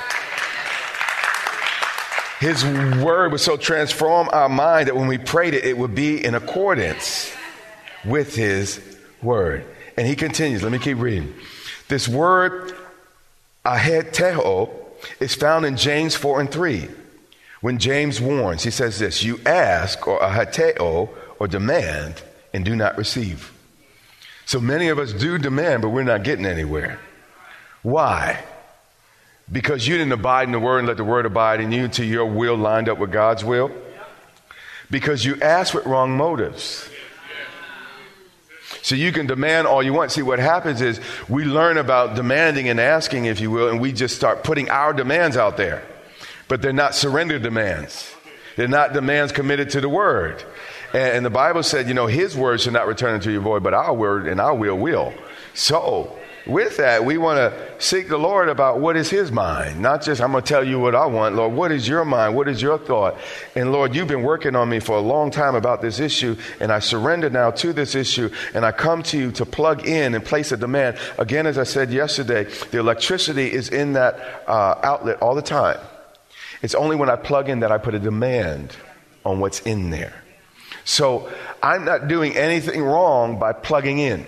His 2.40 2.64
word 2.64 3.32
would 3.32 3.40
so 3.40 3.58
transform 3.58 4.30
our 4.32 4.48
mind 4.48 4.88
that 4.88 4.96
when 4.96 5.08
we 5.08 5.18
prayed 5.18 5.52
it, 5.52 5.64
it 5.64 5.76
would 5.76 5.94
be 5.94 6.24
in 6.24 6.34
accordance 6.34 7.30
with 8.02 8.34
his 8.34 8.80
word. 9.22 9.66
And 9.98 10.06
he 10.06 10.16
continues, 10.16 10.62
let 10.62 10.72
me 10.72 10.78
keep 10.78 10.96
reading. 10.96 11.34
This 11.88 12.08
word, 12.08 12.74
aiteo, 13.66 14.70
is 15.20 15.34
found 15.34 15.66
in 15.66 15.76
James 15.76 16.16
4 16.16 16.40
and 16.40 16.50
3. 16.50 16.88
When 17.60 17.78
James 17.78 18.22
warns, 18.22 18.62
he 18.62 18.70
says 18.70 18.98
this 18.98 19.22
You 19.22 19.38
ask, 19.44 20.08
or 20.08 20.18
aiteo, 20.20 21.10
or 21.38 21.46
demand, 21.46 22.22
and 22.54 22.64
do 22.64 22.74
not 22.74 22.96
receive. 22.96 23.52
So 24.46 24.60
many 24.60 24.88
of 24.88 24.98
us 24.98 25.12
do 25.12 25.36
demand, 25.36 25.82
but 25.82 25.90
we're 25.90 26.04
not 26.04 26.24
getting 26.24 26.46
anywhere. 26.46 27.00
Why? 27.82 28.42
Because 29.52 29.86
you 29.86 29.96
didn't 29.96 30.12
abide 30.12 30.44
in 30.44 30.52
the 30.52 30.60
word 30.60 30.78
and 30.78 30.88
let 30.88 30.96
the 30.96 31.04
word 31.04 31.26
abide 31.26 31.60
in 31.60 31.72
you 31.72 31.84
until 31.84 32.06
your 32.06 32.26
will 32.26 32.56
lined 32.56 32.88
up 32.88 32.98
with 32.98 33.10
God's 33.10 33.44
will? 33.44 33.70
Because 34.90 35.24
you 35.24 35.40
ask 35.40 35.74
with 35.74 35.86
wrong 35.86 36.16
motives. 36.16 36.88
So 38.82 38.94
you 38.94 39.12
can 39.12 39.26
demand 39.26 39.66
all 39.66 39.82
you 39.82 39.92
want. 39.92 40.12
See, 40.12 40.22
what 40.22 40.38
happens 40.38 40.80
is 40.80 41.00
we 41.28 41.44
learn 41.44 41.78
about 41.78 42.14
demanding 42.14 42.68
and 42.68 42.80
asking, 42.80 43.26
if 43.26 43.40
you 43.40 43.50
will, 43.50 43.68
and 43.68 43.80
we 43.80 43.92
just 43.92 44.16
start 44.16 44.44
putting 44.44 44.70
our 44.70 44.92
demands 44.92 45.36
out 45.36 45.56
there. 45.56 45.84
But 46.48 46.62
they're 46.62 46.72
not 46.72 46.94
surrender 46.94 47.38
demands. 47.38 48.12
They're 48.56 48.68
not 48.68 48.92
demands 48.92 49.32
committed 49.32 49.70
to 49.70 49.80
the 49.80 49.88
word. 49.88 50.42
And, 50.92 51.16
and 51.16 51.26
the 51.26 51.30
Bible 51.30 51.62
said, 51.62 51.88
you 51.88 51.94
know, 51.94 52.06
his 52.06 52.36
word 52.36 52.60
should 52.60 52.72
not 52.72 52.86
return 52.86 53.14
unto 53.14 53.30
your 53.30 53.42
void, 53.42 53.62
but 53.62 53.74
our 53.74 53.94
word 53.94 54.26
and 54.26 54.40
our 54.40 54.54
will 54.54 54.76
will. 54.76 55.12
So 55.54 56.18
with 56.50 56.76
that, 56.76 57.04
we 57.04 57.18
want 57.18 57.38
to 57.38 57.82
seek 57.82 58.08
the 58.08 58.18
Lord 58.18 58.48
about 58.48 58.78
what 58.78 58.96
is 58.96 59.08
His 59.08 59.32
mind. 59.32 59.80
Not 59.80 60.02
just, 60.02 60.20
I'm 60.20 60.32
going 60.32 60.44
to 60.44 60.48
tell 60.48 60.62
you 60.62 60.78
what 60.78 60.94
I 60.94 61.06
want. 61.06 61.36
Lord, 61.36 61.52
what 61.52 61.72
is 61.72 61.86
your 61.86 62.04
mind? 62.04 62.36
What 62.36 62.48
is 62.48 62.60
your 62.60 62.78
thought? 62.78 63.16
And 63.54 63.72
Lord, 63.72 63.94
you've 63.94 64.08
been 64.08 64.22
working 64.22 64.54
on 64.56 64.68
me 64.68 64.80
for 64.80 64.96
a 64.96 65.00
long 65.00 65.30
time 65.30 65.54
about 65.54 65.80
this 65.82 66.00
issue, 66.00 66.36
and 66.60 66.70
I 66.72 66.80
surrender 66.80 67.30
now 67.30 67.50
to 67.52 67.72
this 67.72 67.94
issue, 67.94 68.30
and 68.54 68.64
I 68.64 68.72
come 68.72 69.02
to 69.04 69.18
you 69.18 69.32
to 69.32 69.46
plug 69.46 69.86
in 69.86 70.14
and 70.14 70.24
place 70.24 70.52
a 70.52 70.56
demand. 70.56 70.98
Again, 71.18 71.46
as 71.46 71.58
I 71.58 71.64
said 71.64 71.90
yesterday, 71.90 72.44
the 72.70 72.78
electricity 72.78 73.50
is 73.50 73.68
in 73.68 73.94
that 73.94 74.44
uh, 74.46 74.80
outlet 74.82 75.22
all 75.22 75.34
the 75.34 75.42
time. 75.42 75.78
It's 76.62 76.74
only 76.74 76.96
when 76.96 77.08
I 77.08 77.16
plug 77.16 77.48
in 77.48 77.60
that 77.60 77.72
I 77.72 77.78
put 77.78 77.94
a 77.94 77.98
demand 77.98 78.76
on 79.24 79.40
what's 79.40 79.60
in 79.60 79.90
there. 79.90 80.22
So 80.84 81.32
I'm 81.62 81.84
not 81.84 82.08
doing 82.08 82.36
anything 82.36 82.82
wrong 82.82 83.38
by 83.38 83.52
plugging 83.52 83.98
in. 83.98 84.26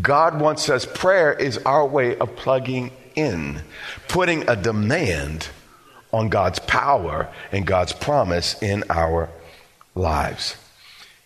God 0.00 0.40
wants 0.40 0.68
us, 0.68 0.86
prayer 0.86 1.32
is 1.32 1.58
our 1.58 1.86
way 1.86 2.16
of 2.16 2.36
plugging 2.36 2.90
in, 3.14 3.60
putting 4.08 4.48
a 4.48 4.56
demand 4.56 5.48
on 6.12 6.28
God's 6.28 6.60
power 6.60 7.28
and 7.50 7.66
God's 7.66 7.92
promise 7.92 8.60
in 8.62 8.84
our 8.88 9.28
lives. 9.94 10.56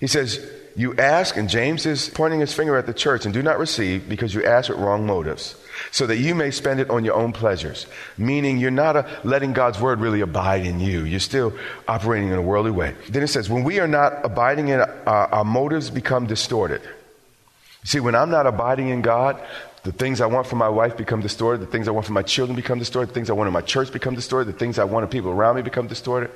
He 0.00 0.07
says, 0.07 0.40
You 0.76 0.97
ask, 0.97 1.37
and 1.37 1.49
James 1.49 1.85
is 1.85 2.09
pointing 2.09 2.40
his 2.40 2.55
finger 2.55 2.76
at 2.76 2.87
the 2.87 2.95
church, 2.95 3.25
and 3.25 3.35
do 3.35 3.43
not 3.43 3.59
receive 3.59 4.09
because 4.09 4.35
you 4.35 4.45
ask 4.45 4.71
with 4.71 4.78
wrong 4.78 5.05
motives, 5.05 5.57
so 5.90 6.07
that 6.07 6.17
you 6.17 6.35
may 6.35 6.50
spend 6.50 6.81
it 6.81 6.88
on 6.88 7.05
your 7.05 7.14
own 7.14 7.33
pleasures. 7.33 7.87
Meaning, 8.17 8.59
you're 8.59 8.71
not 8.71 8.97
a, 8.97 9.21
letting 9.25 9.52
God's 9.52 9.81
word 9.81 10.00
really 10.00 10.21
abide 10.21 10.64
in 10.64 10.81
you. 10.81 11.05
You're 11.05 11.21
still 11.21 11.52
operating 11.87 12.28
in 12.28 12.35
a 12.35 12.43
worldly 12.43 12.71
way. 12.71 12.95
Then 13.09 13.23
it 13.23 13.28
says, 13.28 13.50
When 13.50 13.64
we 13.64 13.81
are 13.81 13.88
not 13.88 14.25
abiding 14.25 14.69
in, 14.69 14.81
our, 14.81 14.88
our 15.07 15.45
motives 15.45 15.90
become 15.90 16.26
distorted. 16.26 16.81
See, 17.85 18.00
when 18.00 18.14
I'm 18.14 18.30
not 18.30 18.47
abiding 18.47 18.88
in 18.88 19.02
God, 19.02 19.40
the 19.85 19.92
things 19.92 20.20
I 20.20 20.26
want 20.26 20.47
for 20.47 20.56
my 20.56 20.68
wife 20.68 20.97
become 20.97 21.20
distorted. 21.20 21.62
The 21.62 21.70
things 21.70 21.88
I 21.88 21.92
want 21.92 22.06
for 22.06 22.12
my 22.12 22.23
children 22.23 22.56
become 22.56 22.78
distorted. 22.78 23.11
The 23.11 23.14
things 23.14 23.30
I 23.30 23.32
want 23.32 23.47
in 23.47 23.54
my 23.54 23.61
church 23.62 23.92
become 23.92 24.14
distorted. 24.14 24.52
The 24.52 24.58
things 24.58 24.78
I 24.78 24.85
want 24.85 25.04
in 25.04 25.08
people 25.08 25.30
around 25.30 25.56
me 25.56 25.62
become 25.62 25.87
distorted. 25.87 26.30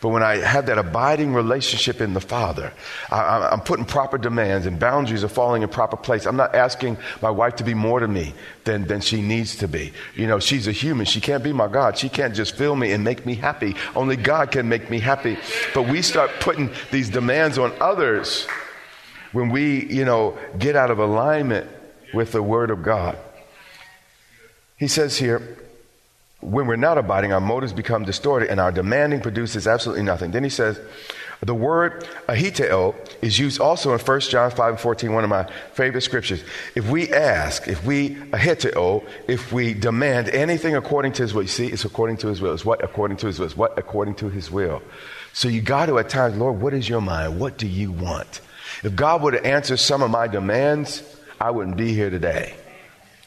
But 0.00 0.08
when 0.08 0.22
I 0.22 0.38
have 0.38 0.66
that 0.66 0.78
abiding 0.78 1.34
relationship 1.34 2.00
in 2.00 2.14
the 2.14 2.20
Father, 2.20 2.72
I, 3.10 3.50
am 3.52 3.60
putting 3.60 3.84
proper 3.84 4.18
demands 4.18 4.66
and 4.66 4.80
boundaries 4.80 5.22
are 5.22 5.28
falling 5.28 5.62
in 5.62 5.68
proper 5.68 5.96
place. 5.96 6.26
I'm 6.26 6.36
not 6.36 6.54
asking 6.54 6.96
my 7.20 7.30
wife 7.30 7.56
to 7.56 7.64
be 7.64 7.74
more 7.74 8.00
to 8.00 8.08
me 8.08 8.34
than, 8.64 8.86
than 8.86 9.00
she 9.00 9.20
needs 9.20 9.56
to 9.56 9.68
be. 9.68 9.92
You 10.14 10.26
know, 10.26 10.40
she's 10.40 10.66
a 10.66 10.72
human. 10.72 11.06
She 11.06 11.20
can't 11.20 11.44
be 11.44 11.52
my 11.52 11.68
God. 11.68 11.98
She 11.98 12.08
can't 12.08 12.34
just 12.34 12.56
fill 12.56 12.74
me 12.74 12.92
and 12.92 13.04
make 13.04 13.26
me 13.26 13.34
happy. 13.34 13.76
Only 13.94 14.16
God 14.16 14.50
can 14.50 14.68
make 14.68 14.90
me 14.90 14.98
happy. 14.98 15.36
But 15.74 15.82
we 15.82 16.02
start 16.02 16.30
putting 16.40 16.70
these 16.90 17.10
demands 17.10 17.58
on 17.58 17.72
others 17.80 18.48
when 19.36 19.50
we, 19.50 19.84
you 19.92 20.02
know, 20.02 20.34
get 20.58 20.76
out 20.76 20.90
of 20.90 20.98
alignment 20.98 21.68
with 22.14 22.32
the 22.32 22.42
Word 22.42 22.70
of 22.70 22.82
God. 22.82 23.18
He 24.78 24.88
says 24.88 25.18
here, 25.18 25.58
when 26.40 26.66
we're 26.66 26.76
not 26.76 26.96
abiding, 26.96 27.34
our 27.34 27.40
motives 27.40 27.74
become 27.74 28.06
distorted 28.06 28.48
and 28.48 28.58
our 28.58 28.72
demanding 28.72 29.20
produces 29.20 29.66
absolutely 29.66 30.04
nothing. 30.04 30.30
Then 30.30 30.42
he 30.42 30.48
says, 30.48 30.80
the 31.40 31.54
word 31.54 32.08
aiteo 32.28 32.94
is 33.20 33.38
used 33.38 33.60
also 33.60 33.92
in 33.92 33.98
1 33.98 34.20
John 34.20 34.50
5 34.50 34.70
and 34.70 34.80
14, 34.80 35.12
one 35.12 35.22
of 35.22 35.28
my 35.28 35.44
favorite 35.74 36.00
scriptures. 36.00 36.42
If 36.74 36.88
we 36.88 37.12
ask, 37.12 37.68
if 37.68 37.84
we 37.84 38.14
aiteo, 38.32 39.04
if 39.28 39.52
we 39.52 39.74
demand 39.74 40.30
anything 40.30 40.76
according 40.76 41.12
to 41.12 41.22
his 41.22 41.34
will, 41.34 41.42
you 41.42 41.48
see, 41.48 41.66
it's 41.66 41.84
according 41.84 42.16
to 42.18 42.28
his 42.28 42.40
will. 42.40 42.54
It's 42.54 42.64
what 42.64 42.82
according 42.82 43.18
to 43.18 43.26
his 43.26 43.38
will. 43.38 43.46
It's 43.46 43.56
what 43.56 43.78
according 43.78 44.14
to 44.16 44.30
his 44.30 44.50
will. 44.50 44.80
So 45.34 45.48
you 45.48 45.60
got 45.60 45.86
to 45.86 45.98
at 45.98 46.08
times, 46.08 46.38
Lord, 46.38 46.58
what 46.62 46.72
is 46.72 46.88
your 46.88 47.02
mind? 47.02 47.38
What 47.38 47.58
do 47.58 47.66
you 47.66 47.92
want? 47.92 48.40
If 48.82 48.94
God 48.94 49.22
would 49.22 49.34
have 49.34 49.44
answered 49.44 49.78
some 49.78 50.02
of 50.02 50.10
my 50.10 50.26
demands, 50.26 51.02
I 51.40 51.50
wouldn't 51.50 51.76
be 51.76 51.92
here 51.94 52.10
today. 52.10 52.54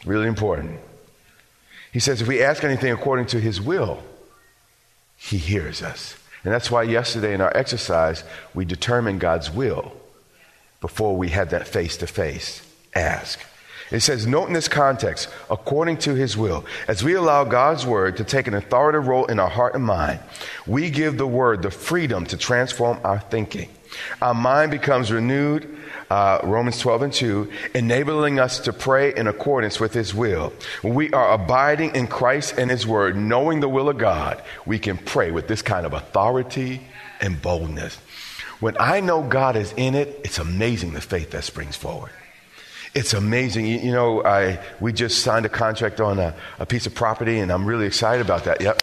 Really 0.06 0.28
important. 0.28 0.80
He 1.92 2.00
says, 2.00 2.22
if 2.22 2.28
we 2.28 2.44
ask 2.44 2.64
anything 2.64 2.92
according 2.92 3.28
to 3.28 3.40
his 3.40 3.60
will, 3.60 4.04
he 5.18 5.38
hears 5.38 5.82
us. 5.82 6.16
And 6.44 6.54
that's 6.54 6.72
why 6.72 6.84
yesterday 6.84 7.34
in 7.34 7.42
our 7.42 7.56
exercise, 7.56 8.24
we 8.54 8.64
determined 8.64 9.20
God's 9.20 9.52
will 9.52 9.92
before 10.82 11.18
we 11.18 11.30
had 11.30 11.50
that 11.50 11.68
face 11.68 11.98
to 11.98 12.08
face 12.08 12.66
ask. 12.96 13.40
It 13.92 14.02
says, 14.02 14.28
note 14.28 14.48
in 14.48 14.54
this 14.54 14.68
context, 14.68 15.30
according 15.50 15.98
to 16.00 16.14
his 16.14 16.38
will, 16.38 16.64
as 16.88 17.04
we 17.04 17.16
allow 17.16 17.44
God's 17.44 17.86
word 17.86 18.18
to 18.18 18.24
take 18.24 18.48
an 18.48 18.54
authoritative 18.54 19.08
role 19.08 19.26
in 19.26 19.40
our 19.40 19.50
heart 19.50 19.74
and 19.74 19.84
mind, 19.84 20.20
we 20.68 20.92
give 20.92 21.18
the 21.18 21.28
word 21.28 21.64
the 21.64 21.72
freedom 21.72 22.26
to 22.28 22.38
transform 22.38 23.00
our 23.04 23.20
thinking. 23.20 23.68
Our 24.22 24.34
mind 24.34 24.72
becomes 24.72 25.12
renewed, 25.12 25.78
uh, 26.10 26.40
Romans 26.44 26.80
12 26.80 27.02
and 27.02 27.14
2, 27.14 27.52
enabling 27.76 28.40
us 28.40 28.60
to 28.60 28.74
pray 28.74 29.14
in 29.14 29.28
accordance 29.28 29.80
with 29.80 29.94
His 29.94 30.14
will. 30.14 30.54
When 30.82 30.94
we 30.94 31.12
are 31.12 31.34
abiding 31.34 31.96
in 31.96 32.08
Christ 32.08 32.56
and 32.58 32.70
His 32.70 32.86
Word, 32.86 33.16
knowing 33.16 33.60
the 33.60 33.70
will 33.70 33.90
of 33.90 33.98
God, 33.98 34.42
we 34.66 34.80
can 34.80 34.98
pray 34.98 35.32
with 35.32 35.48
this 35.48 35.62
kind 35.62 35.86
of 35.86 35.94
authority 35.94 36.82
and 37.22 37.42
boldness. 37.42 37.98
When 38.60 38.76
I 38.80 39.00
know 39.00 39.24
God 39.24 39.56
is 39.56 39.74
in 39.78 39.96
it, 39.96 40.20
it's 40.24 40.38
amazing 40.38 40.94
the 40.94 41.02
faith 41.02 41.32
that 41.32 41.44
springs 41.44 41.76
forward. 41.76 42.12
It's 42.94 43.14
amazing. 43.14 43.66
You, 43.68 43.78
you 43.78 43.92
know, 43.92 44.24
I, 44.24 44.60
we 44.80 44.92
just 44.94 45.24
signed 45.24 45.46
a 45.46 45.50
contract 45.50 46.02
on 46.02 46.20
a, 46.20 46.36
a 46.58 46.66
piece 46.66 46.88
of 46.88 46.96
property, 46.96 47.40
and 47.40 47.52
I'm 47.52 47.66
really 47.66 47.86
excited 47.86 48.26
about 48.26 48.46
that. 48.46 48.62
Yep. 48.62 48.82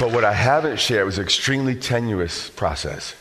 But 0.00 0.12
what 0.12 0.24
I 0.24 0.32
haven't 0.32 0.80
shared 0.80 1.06
was 1.06 1.18
an 1.18 1.24
extremely 1.24 1.76
tenuous 1.76 2.50
process. 2.50 3.14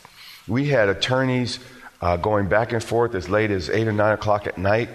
We 0.48 0.70
had 0.70 0.89
attorneys 0.89 1.60
uh, 2.01 2.18
going 2.18 2.48
back 2.48 2.72
and 2.74 2.84
forth 2.84 3.13
as 3.13 3.30
late 3.30 3.51
as 3.51 3.70
8 3.70 3.88
or 3.88 3.92
9 3.92 4.13
o'clock 4.13 4.48
at 4.48 4.58
night. 4.58 4.89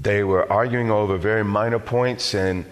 They 0.00 0.24
were 0.24 0.50
arguing 0.50 0.90
over 0.90 1.18
very 1.18 1.44
minor 1.44 1.78
points 1.78 2.34
and 2.34 2.64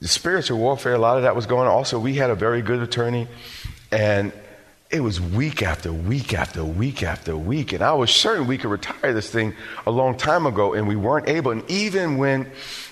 the 0.00 0.08
spiritual 0.08 0.58
warfare, 0.58 0.94
a 0.94 0.98
lot 0.98 1.18
of 1.18 1.22
that 1.22 1.36
was 1.36 1.46
going 1.46 1.68
on. 1.68 1.74
Also, 1.74 1.98
we 1.98 2.14
had 2.14 2.30
a 2.30 2.34
very 2.34 2.62
good 2.62 2.80
attorney, 2.80 3.28
and 3.90 4.32
it 4.90 5.00
was 5.00 5.20
week 5.20 5.62
after 5.62 5.92
week 5.92 6.34
after 6.34 6.64
week 6.64 7.02
after 7.02 7.36
week. 7.36 7.72
And 7.72 7.82
I 7.82 7.92
was 7.94 8.10
certain 8.10 8.46
we 8.46 8.58
could 8.58 8.70
retire 8.70 9.12
this 9.12 9.30
thing 9.30 9.54
a 9.86 9.90
long 9.90 10.16
time 10.16 10.46
ago, 10.46 10.74
and 10.74 10.86
we 10.86 10.96
weren't 10.96 11.28
able. 11.28 11.50
And 11.50 11.68
even 11.70 12.16
when 12.16 12.50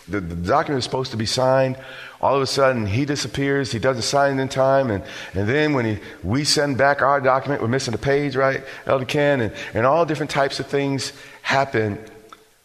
the, 0.09 0.21
the 0.21 0.35
document 0.37 0.79
is 0.79 0.85
supposed 0.85 1.11
to 1.11 1.17
be 1.17 1.27
signed, 1.27 1.77
all 2.21 2.35
of 2.35 2.43
a 2.43 2.47
sudden 2.47 2.87
he 2.87 3.05
disappears. 3.05 3.73
He 3.73 3.79
doesn't 3.79 4.03
sign 4.03 4.39
it 4.39 4.43
in 4.43 4.49
time. 4.49 4.91
And, 4.91 5.05
and 5.35 5.49
then 5.49 5.75
when 5.75 5.85
he, 5.85 5.99
we 6.23 6.45
send 6.45 6.79
back 6.79 7.03
our 7.03 7.21
document, 7.21 7.61
we're 7.61 7.69
missing 7.69 7.95
a 7.95 7.99
page, 7.99 8.37
right, 8.37 8.65
Elder 8.87 9.05
Ken? 9.05 9.41
And, 9.41 9.53
and 9.75 9.87
all 9.87 10.07
different 10.07 10.31
types 10.31 10.61
of 10.61 10.67
things 10.67 11.13
happen. 11.43 11.99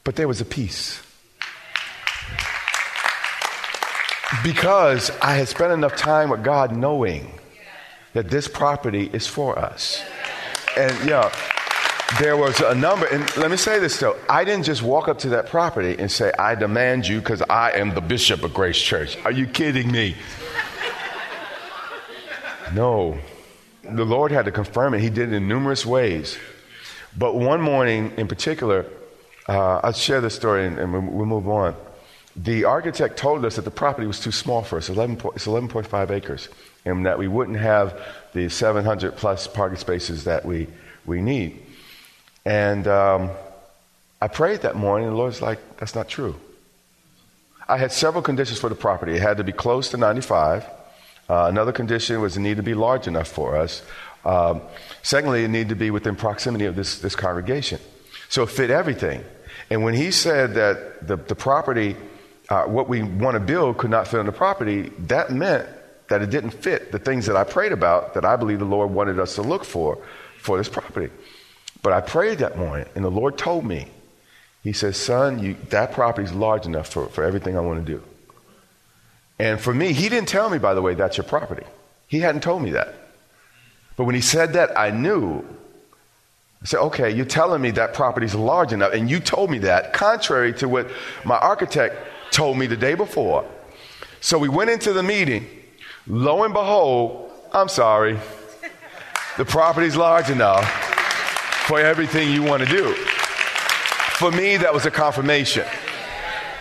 But 0.04 0.16
there 0.16 0.28
was 0.28 0.42
a 0.42 0.46
peace. 0.46 1.02
Because 4.44 5.12
I 5.22 5.36
had 5.36 5.50
spent 5.50 5.74
enough 5.74 5.98
time 5.98 6.30
with 6.30 6.44
God 6.44 6.76
knowing 6.76 7.34
that 8.14 8.30
this 8.30 8.48
property 8.48 9.10
is 9.12 9.28
for 9.28 9.60
us. 9.60 10.02
And, 10.78 11.06
know, 11.06 11.30
there 12.20 12.36
was 12.36 12.60
a 12.60 12.75
number, 12.75 13.06
and 13.08 13.22
let 13.38 13.51
me 13.51 13.58
say 13.58 13.80
this 13.80 14.00
though. 14.00 14.18
I 14.30 14.44
didn't 14.44 14.65
just 14.65 14.82
walk 14.82 15.08
up 15.08 15.20
to 15.20 15.30
that 15.30 15.48
property 15.48 15.96
and 15.98 16.12
say, 16.12 16.32
I 16.38 16.56
demand 16.56 17.08
you 17.08 17.20
because 17.20 17.41
I 17.44 17.72
am 17.72 17.94
the 17.94 18.01
bishop 18.01 18.44
of 18.44 18.53
Grace 18.53 18.80
Church. 18.80 19.18
Are 19.24 19.32
you 19.32 19.48
kidding 19.48 19.91
me? 19.91 20.15
no. 22.74 23.18
The 23.84 24.06
Lord 24.06 24.32
had 24.32 24.46
to 24.46 24.51
confirm 24.51 24.94
it. 24.94 25.01
He 25.01 25.10
did 25.10 25.32
it 25.32 25.36
in 25.36 25.48
numerous 25.48 25.86
ways. 25.86 26.38
But 27.18 27.36
one 27.36 27.62
morning 27.62 28.13
in 28.18 28.27
particular, 28.27 28.86
uh, 29.48 29.82
I'll 29.84 29.94
share 29.94 30.22
this 30.22 30.36
story 30.36 30.65
and, 30.65 30.77
and 30.77 31.13
we'll 31.13 31.25
move 31.25 31.48
on. 31.48 31.75
The 32.36 32.63
architect 32.63 33.18
told 33.18 33.44
us 33.44 33.58
that 33.58 33.65
the 33.65 33.72
property 33.72 34.08
was 34.08 34.20
too 34.20 34.32
small 34.32 34.63
for 34.63 34.77
us. 34.77 34.88
11 34.88 35.15
it's 35.36 35.48
11.5 35.48 36.12
acres, 36.12 36.48
and 36.86 37.06
that 37.06 37.20
we 37.20 37.27
wouldn't 37.27 37.58
have 37.58 38.01
the 38.34 38.48
700 38.48 39.18
plus 39.18 39.48
parking 39.48 39.77
spaces 39.77 40.24
that 40.24 40.46
we, 40.46 40.68
we 41.06 41.22
need. 41.22 41.62
And 42.46 42.88
um, 42.88 43.32
I 44.22 44.28
prayed 44.28 44.62
that 44.62 44.76
morning, 44.76 45.08
and 45.08 45.16
the 45.16 45.18
Lord's 45.18 45.42
like, 45.42 45.60
that's 45.78 45.96
not 45.96 46.08
true. 46.08 46.36
I 47.68 47.78
had 47.78 47.92
several 47.92 48.24
conditions 48.24 48.60
for 48.60 48.70
the 48.70 48.76
property. 48.76 49.14
It 49.14 49.22
had 49.22 49.38
to 49.38 49.44
be 49.44 49.52
close 49.52 49.90
to 49.90 49.98
95. 49.98 50.66
Uh, 51.30 51.46
another 51.48 51.72
condition 51.72 52.20
was 52.20 52.36
it 52.36 52.42
needed 52.42 52.58
to 52.58 52.64
be 52.64 52.74
large 52.74 53.08
enough 53.08 53.28
for 53.28 53.56
us. 53.58 53.84
Um, 54.26 54.62
secondly, 55.04 55.44
it 55.44 55.48
needed 55.48 55.70
to 55.70 55.76
be 55.76 55.92
within 55.92 56.16
proximity 56.16 56.66
of 56.66 56.76
this, 56.76 57.00
this 57.00 57.16
congregation. 57.16 57.80
So 58.30 58.44
it 58.44 58.50
fit 58.50 58.70
everything. 58.70 59.24
And 59.70 59.84
when 59.84 59.94
he 59.94 60.12
said 60.12 60.56
that 60.56 61.08
the, 61.08 61.16
the 61.16 61.36
property 61.36 61.96
uh, 62.52 62.66
what 62.66 62.90
we 62.90 63.02
want 63.02 63.36
to 63.36 63.40
build 63.40 63.78
could 63.78 63.90
not 63.90 64.10
fit 64.10 64.20
on 64.20 64.26
the 64.26 64.32
property, 64.34 64.92
that 65.08 65.32
meant 65.32 65.70
that 66.10 66.22
it 66.22 66.30
didn't 66.30 66.52
fit 66.52 66.92
the 66.92 67.00
things 67.00 67.26
that 67.28 67.38
I 67.38 67.46
prayed 67.46 67.72
about 67.72 68.14
that 68.16 68.25
I 68.25 68.36
believe 68.36 68.60
the 68.60 68.66
Lord 68.66 68.92
wanted 68.92 69.20
us 69.20 69.36
to 69.36 69.42
look 69.42 69.64
for 69.64 69.98
for 70.38 70.58
this 70.58 70.68
property. 70.68 71.10
But 71.81 71.94
I 71.94 72.01
prayed 72.01 72.39
that 72.39 72.57
morning, 72.57 72.85
and 72.96 73.03
the 73.03 73.09
Lord 73.09 73.37
told 73.37 73.65
me, 73.65 73.87
He 74.63 74.74
says, 74.74 74.98
Son, 74.98 75.39
you, 75.39 75.55
that 75.70 75.94
property 75.94 76.25
is 76.25 76.33
large 76.33 76.65
enough 76.65 76.87
for, 76.87 77.07
for 77.07 77.24
everything 77.24 77.57
I 77.57 77.61
want 77.61 77.85
to 77.85 77.91
do. 77.91 78.03
And 79.39 79.59
for 79.59 79.74
me, 79.74 79.94
He 79.94 80.09
didn't 80.09 80.29
tell 80.29 80.50
me, 80.50 80.59
by 80.59 80.74
the 80.74 80.81
way, 80.81 80.94
that's 80.94 81.17
your 81.17 81.24
property. 81.24 81.65
He 82.07 82.20
hadn't 82.20 82.41
told 82.41 82.61
me 82.61 82.72
that. 82.72 82.94
But 83.98 84.03
when 84.05 84.15
He 84.15 84.22
said 84.22 84.53
that, 84.53 84.77
I 84.77 84.91
knew. 84.91 85.44
I 86.61 86.65
said, 86.65 86.79
okay, 86.79 87.09
you're 87.09 87.25
telling 87.25 87.59
me 87.59 87.72
that 87.72 87.96
property 87.96 88.27
is 88.27 88.35
large 88.35 88.72
enough, 88.72 88.94
and 88.94 89.09
you 89.09 89.20
told 89.20 89.50
me 89.50 89.57
that, 89.59 89.94
contrary 89.94 90.53
to 90.55 90.70
what 90.70 90.91
my 91.25 91.37
architect 91.37 91.96
told 92.29 92.55
me 92.55 92.67
the 92.67 92.77
day 92.77 92.94
before. 92.94 93.50
So 94.20 94.37
we 94.37 94.48
went 94.48 94.70
into 94.70 94.94
the 94.94 95.01
meeting. 95.01 95.48
Lo 96.05 96.44
and 96.44 96.53
behold, 96.53 97.31
I'm 97.51 97.67
sorry, 97.67 98.20
the 99.37 99.46
property's 99.46 99.96
large 99.96 100.29
enough 100.29 100.91
for 101.68 101.80
everything 101.80 102.32
you 102.32 102.44
want 102.44 102.64
to 102.64 102.70
do. 102.70 102.94
For 102.94 104.32
me, 104.32 104.58
that 104.58 104.74
was 104.74 104.86
a 104.86 104.92
confirmation. 104.92 105.66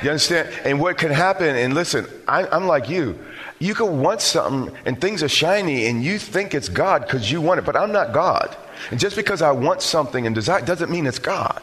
You 0.02 0.10
understand? 0.10 0.48
And 0.64 0.80
what 0.80 0.96
can 0.96 1.10
happen, 1.10 1.54
and 1.56 1.74
listen, 1.74 2.06
I, 2.26 2.46
am 2.56 2.66
like 2.66 2.88
you. 2.88 3.18
You 3.58 3.74
can 3.74 4.00
want 4.00 4.22
something 4.22 4.74
and 4.86 4.98
things 4.98 5.22
are 5.22 5.28
shiny 5.28 5.86
and 5.86 6.02
you 6.02 6.18
think 6.18 6.54
it's 6.54 6.70
God 6.70 7.02
because 7.02 7.30
you 7.30 7.42
want 7.42 7.58
it, 7.58 7.66
but 7.66 7.76
I'm 7.76 7.92
not 7.92 8.14
God. 8.14 8.56
And 8.90 8.98
just 8.98 9.14
because 9.14 9.42
I 9.42 9.52
want 9.52 9.82
something 9.82 10.24
and 10.24 10.34
desire 10.34 10.62
doesn't 10.62 10.90
mean 10.90 11.06
it's 11.06 11.18
God. 11.18 11.62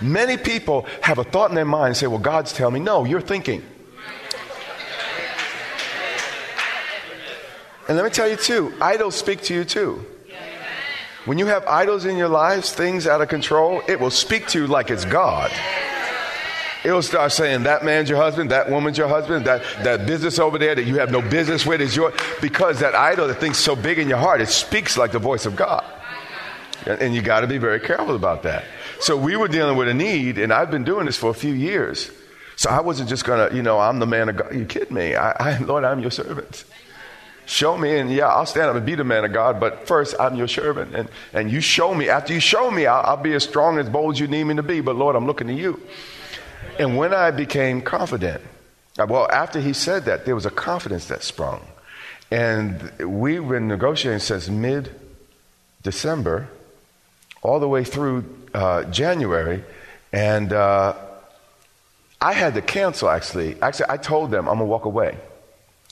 Many 0.00 0.36
people 0.36 0.86
have 1.02 1.18
a 1.18 1.24
thought 1.24 1.50
in 1.50 1.54
their 1.54 1.64
mind 1.64 1.88
and 1.88 1.96
say, 1.96 2.08
Well, 2.08 2.18
God's 2.18 2.52
telling 2.52 2.74
me. 2.74 2.80
No, 2.80 3.04
you're 3.04 3.20
thinking. 3.20 3.62
And 7.86 7.96
let 7.96 8.04
me 8.04 8.10
tell 8.10 8.28
you 8.28 8.36
too, 8.36 8.74
idols 8.80 9.14
speak 9.14 9.40
to 9.42 9.54
you 9.54 9.64
too. 9.64 10.04
When 11.28 11.36
you 11.36 11.44
have 11.44 11.66
idols 11.66 12.06
in 12.06 12.16
your 12.16 12.30
lives, 12.30 12.72
things 12.72 13.06
out 13.06 13.20
of 13.20 13.28
control, 13.28 13.82
it 13.86 14.00
will 14.00 14.10
speak 14.10 14.46
to 14.48 14.60
you 14.60 14.66
like 14.66 14.88
it's 14.88 15.04
God. 15.04 15.52
It 16.82 16.90
will 16.90 17.02
start 17.02 17.32
saying 17.32 17.64
that 17.64 17.84
man's 17.84 18.08
your 18.08 18.16
husband, 18.16 18.50
that 18.50 18.70
woman's 18.70 18.96
your 18.96 19.08
husband, 19.08 19.44
that, 19.44 19.62
that 19.84 20.06
business 20.06 20.38
over 20.38 20.56
there 20.56 20.74
that 20.74 20.84
you 20.84 21.00
have 21.00 21.10
no 21.10 21.20
business 21.20 21.66
with 21.66 21.82
is 21.82 21.94
yours. 21.94 22.14
Because 22.40 22.80
that 22.80 22.94
idol 22.94 23.28
that 23.28 23.40
thinks 23.40 23.58
so 23.58 23.76
big 23.76 23.98
in 23.98 24.08
your 24.08 24.16
heart, 24.16 24.40
it 24.40 24.48
speaks 24.48 24.96
like 24.96 25.12
the 25.12 25.18
voice 25.18 25.44
of 25.44 25.54
God. 25.54 25.84
And, 26.86 26.98
and 26.98 27.14
you 27.14 27.20
got 27.20 27.40
to 27.40 27.46
be 27.46 27.58
very 27.58 27.80
careful 27.80 28.16
about 28.16 28.44
that. 28.44 28.64
So 28.98 29.14
we 29.14 29.36
were 29.36 29.48
dealing 29.48 29.76
with 29.76 29.88
a 29.88 29.94
need, 29.94 30.38
and 30.38 30.50
I've 30.50 30.70
been 30.70 30.84
doing 30.84 31.04
this 31.04 31.18
for 31.18 31.28
a 31.28 31.34
few 31.34 31.52
years. 31.52 32.10
So 32.56 32.70
I 32.70 32.80
wasn't 32.80 33.10
just 33.10 33.26
going 33.26 33.50
to, 33.50 33.54
you 33.54 33.60
know, 33.60 33.78
I'm 33.78 33.98
the 33.98 34.06
man 34.06 34.30
of 34.30 34.36
God. 34.36 34.54
You 34.54 34.64
kidding 34.64 34.94
me? 34.94 35.14
I, 35.14 35.32
I, 35.32 35.58
Lord, 35.58 35.84
I'm 35.84 36.00
your 36.00 36.10
servant. 36.10 36.64
Show 37.48 37.78
me, 37.78 37.96
and 37.96 38.12
yeah, 38.12 38.26
I'll 38.26 38.44
stand 38.44 38.66
up 38.66 38.76
and 38.76 38.84
be 38.84 38.94
the 38.94 39.04
man 39.04 39.24
of 39.24 39.32
God, 39.32 39.58
but 39.58 39.88
first, 39.88 40.14
I'm 40.20 40.34
your 40.36 40.48
servant. 40.48 40.94
And, 40.94 41.08
and 41.32 41.50
you 41.50 41.62
show 41.62 41.94
me. 41.94 42.10
After 42.10 42.34
you 42.34 42.40
show 42.40 42.70
me, 42.70 42.84
I'll, 42.84 43.02
I'll 43.06 43.22
be 43.22 43.32
as 43.32 43.42
strong, 43.42 43.78
as 43.78 43.88
bold 43.88 44.16
as 44.16 44.20
you 44.20 44.26
need 44.26 44.44
me 44.44 44.54
to 44.56 44.62
be. 44.62 44.82
But 44.82 44.96
Lord, 44.96 45.16
I'm 45.16 45.26
looking 45.26 45.46
to 45.46 45.54
you. 45.54 45.80
And 46.78 46.98
when 46.98 47.14
I 47.14 47.30
became 47.30 47.80
confident, 47.80 48.42
uh, 48.98 49.06
well, 49.08 49.26
after 49.30 49.60
he 49.60 49.72
said 49.72 50.04
that, 50.04 50.26
there 50.26 50.34
was 50.34 50.44
a 50.44 50.50
confidence 50.50 51.06
that 51.06 51.22
sprung. 51.22 51.62
And 52.30 52.92
we've 52.98 53.48
been 53.48 53.66
negotiating 53.66 54.20
since 54.20 54.50
mid 54.50 54.94
December 55.82 56.48
all 57.40 57.60
the 57.60 57.68
way 57.68 57.82
through 57.82 58.26
uh, 58.52 58.84
January, 58.84 59.64
and 60.12 60.52
uh, 60.52 60.94
I 62.20 62.34
had 62.34 62.52
to 62.54 62.60
cancel 62.60 63.08
actually. 63.08 63.60
Actually, 63.62 63.86
I 63.88 63.96
told 63.96 64.30
them 64.30 64.48
I'm 64.48 64.58
gonna 64.58 64.66
walk 64.66 64.84
away. 64.84 65.16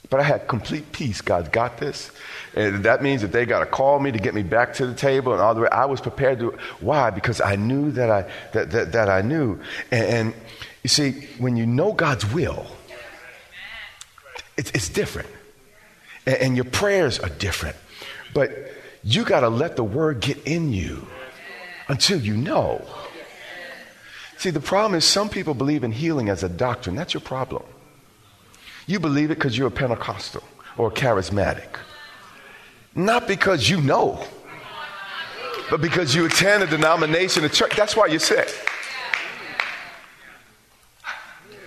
But 0.09 0.21
I 0.21 0.23
had 0.23 0.47
complete 0.47 0.93
peace. 0.93 1.21
God's 1.21 1.49
got 1.49 1.79
this. 1.79 2.13
And 2.55 2.85
that 2.85 3.03
means 3.03 3.23
that 3.23 3.33
they 3.33 3.45
got 3.45 3.61
to 3.61 3.67
call 3.67 3.99
me 3.99 4.13
to 4.13 4.19
get 4.19 4.35
me 4.35 4.43
back 4.43 4.75
to 4.75 4.87
the 4.87 4.95
table 4.95 5.33
and 5.33 5.43
all 5.43 5.55
the 5.55 5.63
way. 5.63 5.69
I 5.71 5.87
was 5.87 6.01
prepared 6.01 6.39
to. 6.41 6.57
Why? 6.81 7.11
Because 7.11 7.41
I 7.41 7.57
knew 7.57 7.91
that 7.93 8.11
I, 8.11 8.31
that, 8.53 8.71
that, 8.71 8.93
that 8.93 9.09
I 9.09 9.23
knew. 9.23 9.61
And, 9.91 10.05
and, 10.05 10.35
you 10.83 10.89
see, 10.89 11.27
when 11.39 11.57
you 11.57 11.67
know 11.67 11.93
God's 11.93 12.25
will, 12.33 12.65
it's, 14.57 14.71
it's 14.71 14.89
different. 14.89 15.29
And, 16.25 16.37
and 16.37 16.57
your 16.57 16.65
prayers 16.65 17.19
are 17.19 17.29
different. 17.29 17.77
But 18.33 18.53
you 19.03 19.25
got 19.25 19.41
to 19.41 19.49
let 19.49 19.75
the 19.75 19.83
word 19.83 20.21
get 20.21 20.47
in 20.47 20.73
you 20.73 21.09
until 21.89 22.21
you 22.21 22.37
know. 22.37 22.85
See, 24.39 24.51
the 24.51 24.61
problem 24.61 24.95
is 24.95 25.05
some 25.05 25.29
people 25.29 25.55
believe 25.55 25.83
in 25.83 25.91
healing 25.91 26.29
as 26.29 26.45
a 26.45 26.49
doctrine. 26.49 26.95
That's 26.95 27.15
your 27.15 27.21
problem. 27.21 27.65
You 28.87 29.01
believe 29.01 29.31
it 29.31 29.35
because 29.35 29.59
you're 29.59 29.69
a 29.69 29.71
Pentecostal 29.71 30.43
or 30.77 30.91
charismatic. 30.91 31.79
Not 32.95 33.27
because 33.27 33.69
you 33.69 33.81
know, 33.81 34.25
but 35.71 35.81
because 35.81 36.15
you 36.15 36.25
attend 36.25 36.63
a 36.63 36.67
denomination, 36.67 37.45
a 37.45 37.49
church. 37.49 37.77
That's 37.77 37.97
why 37.97 38.07
you're 38.07 38.21
sick. 38.21 38.49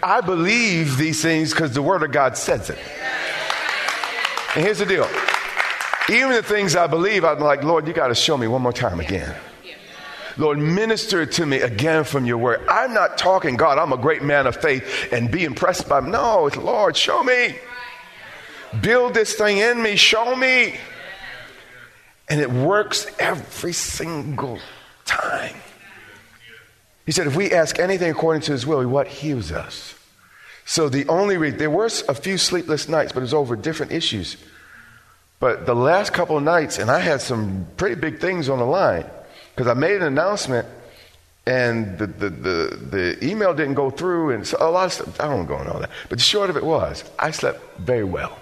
I 0.01 0.21
believe 0.21 0.97
these 0.97 1.21
things 1.21 1.51
because 1.51 1.73
the 1.73 1.81
Word 1.81 2.03
of 2.03 2.11
God 2.11 2.37
says 2.37 2.69
it. 2.69 2.79
And 4.55 4.63
here's 4.63 4.79
the 4.79 4.85
deal 4.85 5.07
Even 6.09 6.31
the 6.31 6.41
things 6.41 6.75
I 6.75 6.87
believe, 6.87 7.23
I'm 7.25 7.39
like, 7.39 7.63
Lord, 7.63 7.85
you 7.87 7.93
got 7.93 8.07
to 8.07 8.15
show 8.15 8.37
me 8.37 8.47
one 8.47 8.61
more 8.61 8.73
time 8.73 8.99
again. 8.99 9.35
Lord, 10.37 10.57
minister 10.57 11.25
to 11.25 11.45
me 11.45 11.61
again 11.61 12.03
from 12.03 12.25
your 12.25 12.37
word. 12.37 12.61
I'm 12.69 12.93
not 12.93 13.17
talking, 13.17 13.57
God, 13.57 13.77
I'm 13.77 13.93
a 13.93 13.97
great 13.97 14.21
man 14.21 14.47
of 14.47 14.55
faith 14.55 15.11
and 15.11 15.31
be 15.31 15.43
impressed 15.43 15.89
by 15.89 16.01
me. 16.01 16.11
No, 16.11 16.47
it's 16.47 16.57
Lord, 16.57 16.95
show 16.95 17.23
me. 17.23 17.55
Build 18.81 19.13
this 19.13 19.33
thing 19.35 19.57
in 19.57 19.81
me, 19.81 19.95
show 19.95 20.35
me. 20.35 20.75
And 22.29 22.39
it 22.39 22.51
works 22.51 23.07
every 23.17 23.73
single 23.73 24.59
time. 25.05 25.55
He 27.05 27.11
said, 27.11 27.25
if 27.25 27.35
we 27.35 27.51
ask 27.51 27.79
anything 27.79 28.11
according 28.11 28.43
to 28.43 28.51
his 28.51 28.67
will, 28.67 28.87
what 28.87 29.07
heals 29.07 29.51
us. 29.51 29.95
So 30.65 30.87
the 30.89 31.07
only 31.07 31.37
reason, 31.37 31.57
there 31.57 31.71
were 31.71 31.89
a 32.07 32.13
few 32.13 32.37
sleepless 32.37 32.87
nights, 32.87 33.11
but 33.11 33.19
it 33.19 33.21
was 33.21 33.33
over 33.33 33.55
different 33.55 33.91
issues. 33.91 34.37
But 35.39 35.65
the 35.65 35.73
last 35.73 36.13
couple 36.13 36.37
of 36.37 36.43
nights, 36.43 36.77
and 36.77 36.91
I 36.91 36.99
had 36.99 37.21
some 37.21 37.65
pretty 37.77 37.95
big 37.95 38.19
things 38.19 38.49
on 38.49 38.59
the 38.59 38.65
line, 38.65 39.05
because 39.59 39.69
I 39.69 39.73
made 39.73 39.97
an 39.97 40.03
announcement 40.03 40.65
and 41.45 41.97
the, 41.97 42.07
the, 42.07 42.29
the, 42.29 42.79
the, 42.91 43.25
email 43.25 43.53
didn't 43.53 43.73
go 43.73 43.89
through, 43.89 44.29
and 44.29 44.47
so 44.47 44.55
a 44.57 44.71
lot 44.71 44.85
of 44.85 44.93
stuff. 44.93 45.19
I 45.19 45.27
don't 45.27 45.47
go 45.47 45.59
into 45.59 45.73
all 45.73 45.81
that. 45.81 45.89
But 46.07 46.19
the 46.19 46.23
short 46.23 46.49
of 46.49 46.55
it 46.55 46.63
was, 46.63 47.03
I 47.19 47.31
slept 47.31 47.77
very 47.77 48.05
well 48.05 48.39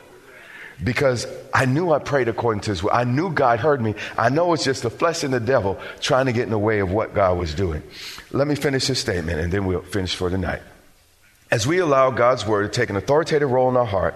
because 0.84 1.26
I 1.56 1.66
knew 1.66 1.92
I 1.92 1.98
prayed 1.98 2.28
according 2.28 2.62
to 2.62 2.70
His 2.70 2.84
will. 2.84 2.92
I 2.94 3.04
knew 3.04 3.32
God 3.32 3.60
heard 3.60 3.82
me. 3.82 3.96
I 4.16 4.30
know 4.30 4.54
it's 4.54 4.64
just 4.64 4.84
the 4.84 4.92
flesh 4.92 5.24
and 5.24 5.34
the 5.34 5.40
devil 5.40 5.80
trying 6.02 6.28
to 6.28 6.34
get 6.34 6.44
in 6.44 6.52
the 6.52 6.60
way 6.60 6.82
of 6.82 6.92
what 6.92 7.16
God 7.16 7.40
was 7.40 7.56
doing. 7.56 7.82
Let 8.30 8.46
me 8.46 8.54
finish 8.54 8.86
this 8.86 9.00
statement, 9.00 9.40
and 9.40 9.52
then 9.52 9.66
we'll 9.66 9.82
finish 9.82 10.16
for 10.16 10.30
tonight. 10.30 10.62
As 11.50 11.66
we 11.66 11.80
allow 11.80 12.12
God's 12.12 12.46
word 12.46 12.72
to 12.72 12.80
take 12.80 12.92
an 12.92 12.96
authoritative 12.96 13.50
role 13.50 13.70
in 13.70 13.76
our 13.76 13.86
heart, 13.86 14.14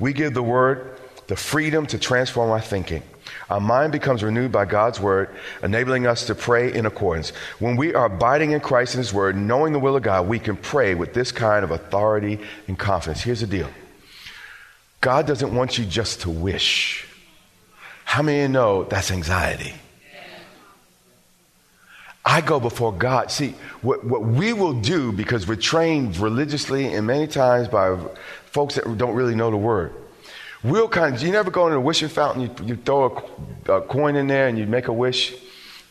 we 0.00 0.12
give 0.12 0.34
the 0.34 0.42
word 0.42 0.98
the 1.28 1.36
freedom 1.36 1.86
to 1.86 1.98
transform 2.00 2.50
our 2.50 2.60
thinking. 2.60 3.04
Our 3.50 3.60
mind 3.60 3.90
becomes 3.90 4.22
renewed 4.22 4.52
by 4.52 4.64
God's 4.64 5.00
word, 5.00 5.28
enabling 5.62 6.06
us 6.06 6.26
to 6.28 6.36
pray 6.36 6.72
in 6.72 6.86
accordance. 6.86 7.30
When 7.58 7.76
we 7.76 7.94
are 7.94 8.06
abiding 8.06 8.52
in 8.52 8.60
Christ 8.60 8.94
and 8.94 9.04
his 9.04 9.12
word, 9.12 9.36
knowing 9.36 9.72
the 9.72 9.80
will 9.80 9.96
of 9.96 10.04
God, 10.04 10.28
we 10.28 10.38
can 10.38 10.56
pray 10.56 10.94
with 10.94 11.14
this 11.14 11.32
kind 11.32 11.64
of 11.64 11.72
authority 11.72 12.38
and 12.68 12.78
confidence. 12.78 13.22
Here's 13.22 13.40
the 13.40 13.48
deal 13.48 13.68
God 15.00 15.26
doesn't 15.26 15.52
want 15.52 15.78
you 15.78 15.84
just 15.84 16.20
to 16.22 16.30
wish. 16.30 17.08
How 18.04 18.22
many 18.22 18.50
know 18.50 18.84
that's 18.84 19.10
anxiety? 19.10 19.74
I 22.24 22.42
go 22.42 22.60
before 22.60 22.92
God. 22.92 23.30
See, 23.30 23.54
what, 23.82 24.04
what 24.04 24.22
we 24.22 24.52
will 24.52 24.74
do, 24.74 25.10
because 25.10 25.48
we're 25.48 25.56
trained 25.56 26.18
religiously 26.18 26.94
and 26.94 27.06
many 27.06 27.26
times 27.26 27.66
by 27.66 27.98
folks 28.46 28.76
that 28.76 28.84
don't 28.98 29.14
really 29.14 29.34
know 29.34 29.50
the 29.50 29.56
word, 29.56 29.92
we'll 30.62 30.88
kind 30.88 31.14
of, 31.14 31.22
you 31.22 31.32
never 31.32 31.50
go 31.50 31.66
into 31.66 31.76
a 31.76 31.80
wishing 31.80 32.08
fountain, 32.08 32.42
you, 32.42 32.50
you 32.64 32.76
throw 32.76 33.32
a, 33.66 33.72
a 33.72 33.82
coin 33.82 34.16
in 34.16 34.26
there 34.26 34.48
and 34.48 34.58
you 34.58 34.66
make 34.66 34.88
a 34.88 34.92
wish. 34.92 35.34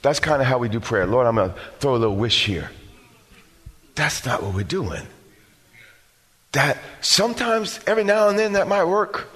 That's 0.02 0.20
kind 0.20 0.42
of 0.42 0.48
how 0.48 0.58
we 0.58 0.70
do 0.70 0.80
prayer. 0.80 1.06
Lord, 1.06 1.28
I'm 1.28 1.36
going 1.36 1.52
to 1.52 1.60
throw 1.80 1.96
a 1.96 1.98
little 1.98 2.16
wish 2.16 2.46
here. 2.46 2.72
That's 3.96 4.26
not 4.26 4.42
what 4.42 4.54
we're 4.54 4.64
doing. 4.64 5.04
That 6.54 6.78
sometimes, 7.02 7.80
every 7.86 8.04
now 8.04 8.30
and 8.30 8.40
then, 8.40 8.54
that 8.54 8.68
might 8.68 8.86
work. 8.86 9.30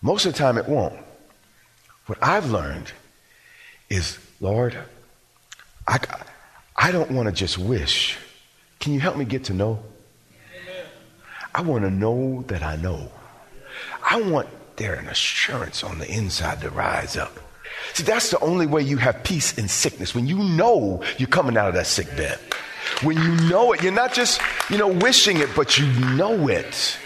Most 0.00 0.26
of 0.26 0.32
the 0.32 0.38
time, 0.38 0.58
it 0.58 0.68
won't. 0.68 0.98
What 2.06 2.18
I've 2.22 2.50
learned 2.50 2.92
is, 3.88 4.18
Lord, 4.40 4.76
I, 5.86 6.00
I 6.74 6.90
don't 6.90 7.10
want 7.10 7.28
to 7.28 7.32
just 7.32 7.58
wish. 7.58 8.16
Can 8.80 8.94
you 8.94 9.00
help 9.00 9.16
me 9.16 9.24
get 9.24 9.44
to 9.44 9.54
know? 9.54 9.82
I 11.54 11.60
want 11.60 11.84
to 11.84 11.90
know 11.90 12.42
that 12.48 12.62
I 12.62 12.76
know. 12.76 13.12
I 14.04 14.20
want 14.20 14.48
there 14.76 14.94
an 14.94 15.08
assurance 15.08 15.84
on 15.84 15.98
the 15.98 16.10
inside 16.10 16.60
to 16.62 16.70
rise 16.70 17.16
up. 17.16 17.38
See, 17.94 18.02
that's 18.04 18.30
the 18.30 18.38
only 18.40 18.66
way 18.66 18.82
you 18.82 18.96
have 18.96 19.22
peace 19.24 19.56
in 19.58 19.68
sickness. 19.68 20.14
When 20.14 20.26
you 20.26 20.38
know 20.38 21.02
you're 21.18 21.28
coming 21.28 21.56
out 21.56 21.68
of 21.68 21.74
that 21.74 21.86
sick 21.86 22.08
bed. 22.16 22.38
When 23.02 23.16
you 23.16 23.48
know 23.48 23.72
it, 23.72 23.82
you're 23.82 23.92
not 23.92 24.12
just, 24.12 24.40
you 24.70 24.78
know, 24.78 24.88
wishing 24.88 25.38
it, 25.38 25.50
but 25.54 25.78
you 25.78 25.86
know 26.14 26.48
it. 26.48 26.96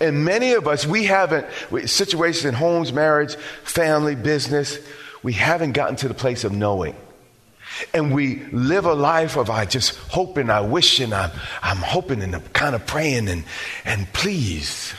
And 0.00 0.24
many 0.24 0.52
of 0.52 0.68
us, 0.68 0.86
we 0.86 1.04
haven't, 1.04 1.46
situations 1.86 2.44
in 2.44 2.54
homes, 2.54 2.92
marriage, 2.92 3.34
family, 3.64 4.14
business, 4.14 4.78
we 5.22 5.32
haven't 5.32 5.72
gotten 5.72 5.96
to 5.96 6.08
the 6.08 6.14
place 6.14 6.44
of 6.44 6.52
knowing. 6.52 6.94
And 7.92 8.14
we 8.14 8.44
live 8.46 8.84
a 8.86 8.94
life 8.94 9.36
of 9.36 9.50
I 9.50 9.64
just 9.64 9.96
hoping, 9.96 10.50
I 10.50 10.60
wishing, 10.60 11.12
I'm, 11.12 11.30
I'm 11.62 11.78
hoping 11.78 12.22
and 12.22 12.34
I'm 12.34 12.42
kind 12.52 12.74
of 12.74 12.86
praying 12.86 13.28
and, 13.28 13.44
and 13.84 14.10
please. 14.12 14.94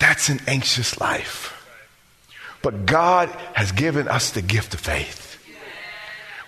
That's 0.00 0.28
an 0.28 0.40
anxious 0.48 1.00
life. 1.00 1.56
But 2.62 2.84
God 2.86 3.28
has 3.54 3.70
given 3.70 4.08
us 4.08 4.32
the 4.32 4.42
gift 4.42 4.74
of 4.74 4.80
faith 4.80 5.30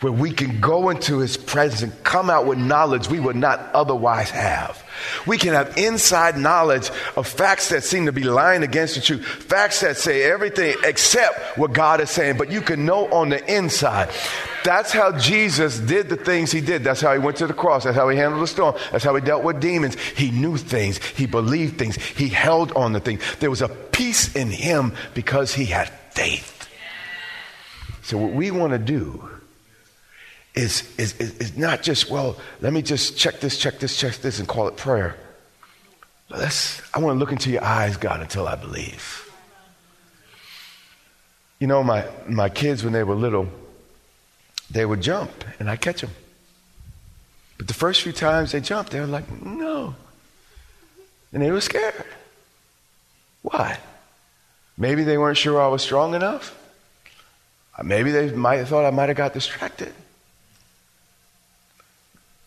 where 0.02 0.12
we 0.12 0.32
can 0.32 0.60
go 0.60 0.90
into 0.90 1.18
his 1.18 1.36
presence 1.36 1.80
and 1.82 2.04
come 2.04 2.28
out 2.28 2.44
with 2.44 2.58
knowledge 2.58 3.08
we 3.08 3.20
would 3.20 3.36
not 3.36 3.60
otherwise 3.72 4.30
have. 4.30 4.82
We 5.26 5.38
can 5.38 5.54
have 5.54 5.78
inside 5.78 6.36
knowledge 6.36 6.90
of 7.16 7.28
facts 7.28 7.68
that 7.68 7.84
seem 7.84 8.06
to 8.06 8.12
be 8.12 8.24
lying 8.24 8.64
against 8.64 8.96
the 8.96 9.00
truth, 9.00 9.24
facts 9.24 9.80
that 9.80 9.96
say 9.96 10.24
everything 10.24 10.74
except 10.84 11.56
what 11.56 11.72
God 11.72 12.00
is 12.00 12.10
saying, 12.10 12.36
but 12.36 12.50
you 12.50 12.62
can 12.62 12.84
know 12.84 13.08
on 13.12 13.28
the 13.28 13.54
inside. 13.54 14.10
That's 14.64 14.92
how 14.92 15.16
Jesus 15.18 15.78
did 15.78 16.08
the 16.08 16.16
things 16.16 16.52
he 16.52 16.60
did. 16.60 16.84
That's 16.84 17.00
how 17.00 17.12
he 17.12 17.18
went 17.18 17.36
to 17.38 17.46
the 17.46 17.54
cross. 17.54 17.84
That's 17.84 17.96
how 17.96 18.08
he 18.08 18.16
handled 18.16 18.42
the 18.42 18.46
storm. 18.46 18.76
That's 18.90 19.04
how 19.04 19.14
he 19.14 19.20
dealt 19.20 19.42
with 19.42 19.60
demons. 19.60 19.96
He 19.98 20.30
knew 20.30 20.56
things. 20.56 20.98
He 20.98 21.26
believed 21.26 21.78
things. 21.78 21.96
He 21.96 22.28
held 22.28 22.72
on 22.72 22.92
to 22.92 23.00
things. 23.00 23.22
There 23.40 23.50
was 23.50 23.62
a 23.62 23.68
peace 23.68 24.34
in 24.34 24.50
him 24.50 24.94
because 25.14 25.54
he 25.54 25.64
had 25.64 25.88
faith. 26.10 26.68
So, 28.02 28.18
what 28.18 28.32
we 28.32 28.50
want 28.50 28.72
to 28.72 28.78
do 28.78 29.28
is, 30.54 30.88
is, 30.98 31.14
is, 31.18 31.56
not 31.56 31.82
just, 31.82 32.10
well, 32.10 32.36
let 32.60 32.72
me 32.72 32.82
just 32.82 33.16
check 33.16 33.40
this, 33.40 33.56
check 33.56 33.78
this, 33.78 33.96
check 33.96 34.16
this, 34.16 34.38
and 34.38 34.46
call 34.46 34.68
it 34.68 34.76
prayer. 34.76 35.16
Let's, 36.28 36.82
I 36.94 36.98
want 36.98 37.14
to 37.14 37.18
look 37.18 37.32
into 37.32 37.50
your 37.50 37.64
eyes, 37.64 37.96
God, 37.96 38.20
until 38.20 38.46
I 38.46 38.56
believe. 38.56 39.30
You 41.58 41.66
know, 41.68 41.82
my, 41.82 42.06
my 42.28 42.48
kids, 42.48 42.82
when 42.82 42.92
they 42.92 43.04
were 43.04 43.14
little, 43.14 43.48
they 44.72 44.86
would 44.86 45.02
jump, 45.02 45.30
and 45.58 45.70
I 45.70 45.76
catch 45.76 46.00
them. 46.00 46.10
But 47.58 47.68
the 47.68 47.74
first 47.74 48.02
few 48.02 48.12
times 48.12 48.52
they 48.52 48.60
jumped, 48.60 48.90
they 48.90 49.00
were 49.00 49.06
like, 49.06 49.30
no. 49.42 49.94
And 51.32 51.42
they 51.42 51.50
were 51.50 51.60
scared. 51.60 52.04
Why? 53.42 53.78
Maybe 54.78 55.04
they 55.04 55.18
weren't 55.18 55.36
sure 55.36 55.60
I 55.60 55.68
was 55.68 55.82
strong 55.82 56.14
enough. 56.14 56.58
Uh, 57.78 57.82
maybe 57.82 58.10
they 58.10 58.30
might 58.32 58.56
have 58.56 58.68
thought 58.68 58.84
I 58.84 58.90
might 58.90 59.08
have 59.08 59.16
got 59.16 59.34
distracted. 59.34 59.92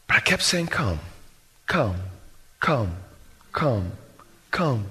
But 0.07 0.17
I 0.17 0.19
kept 0.19 0.43
saying, 0.43 0.67
Come, 0.67 0.99
come, 1.67 1.95
come, 2.59 2.95
come, 3.51 3.91
come. 4.51 4.85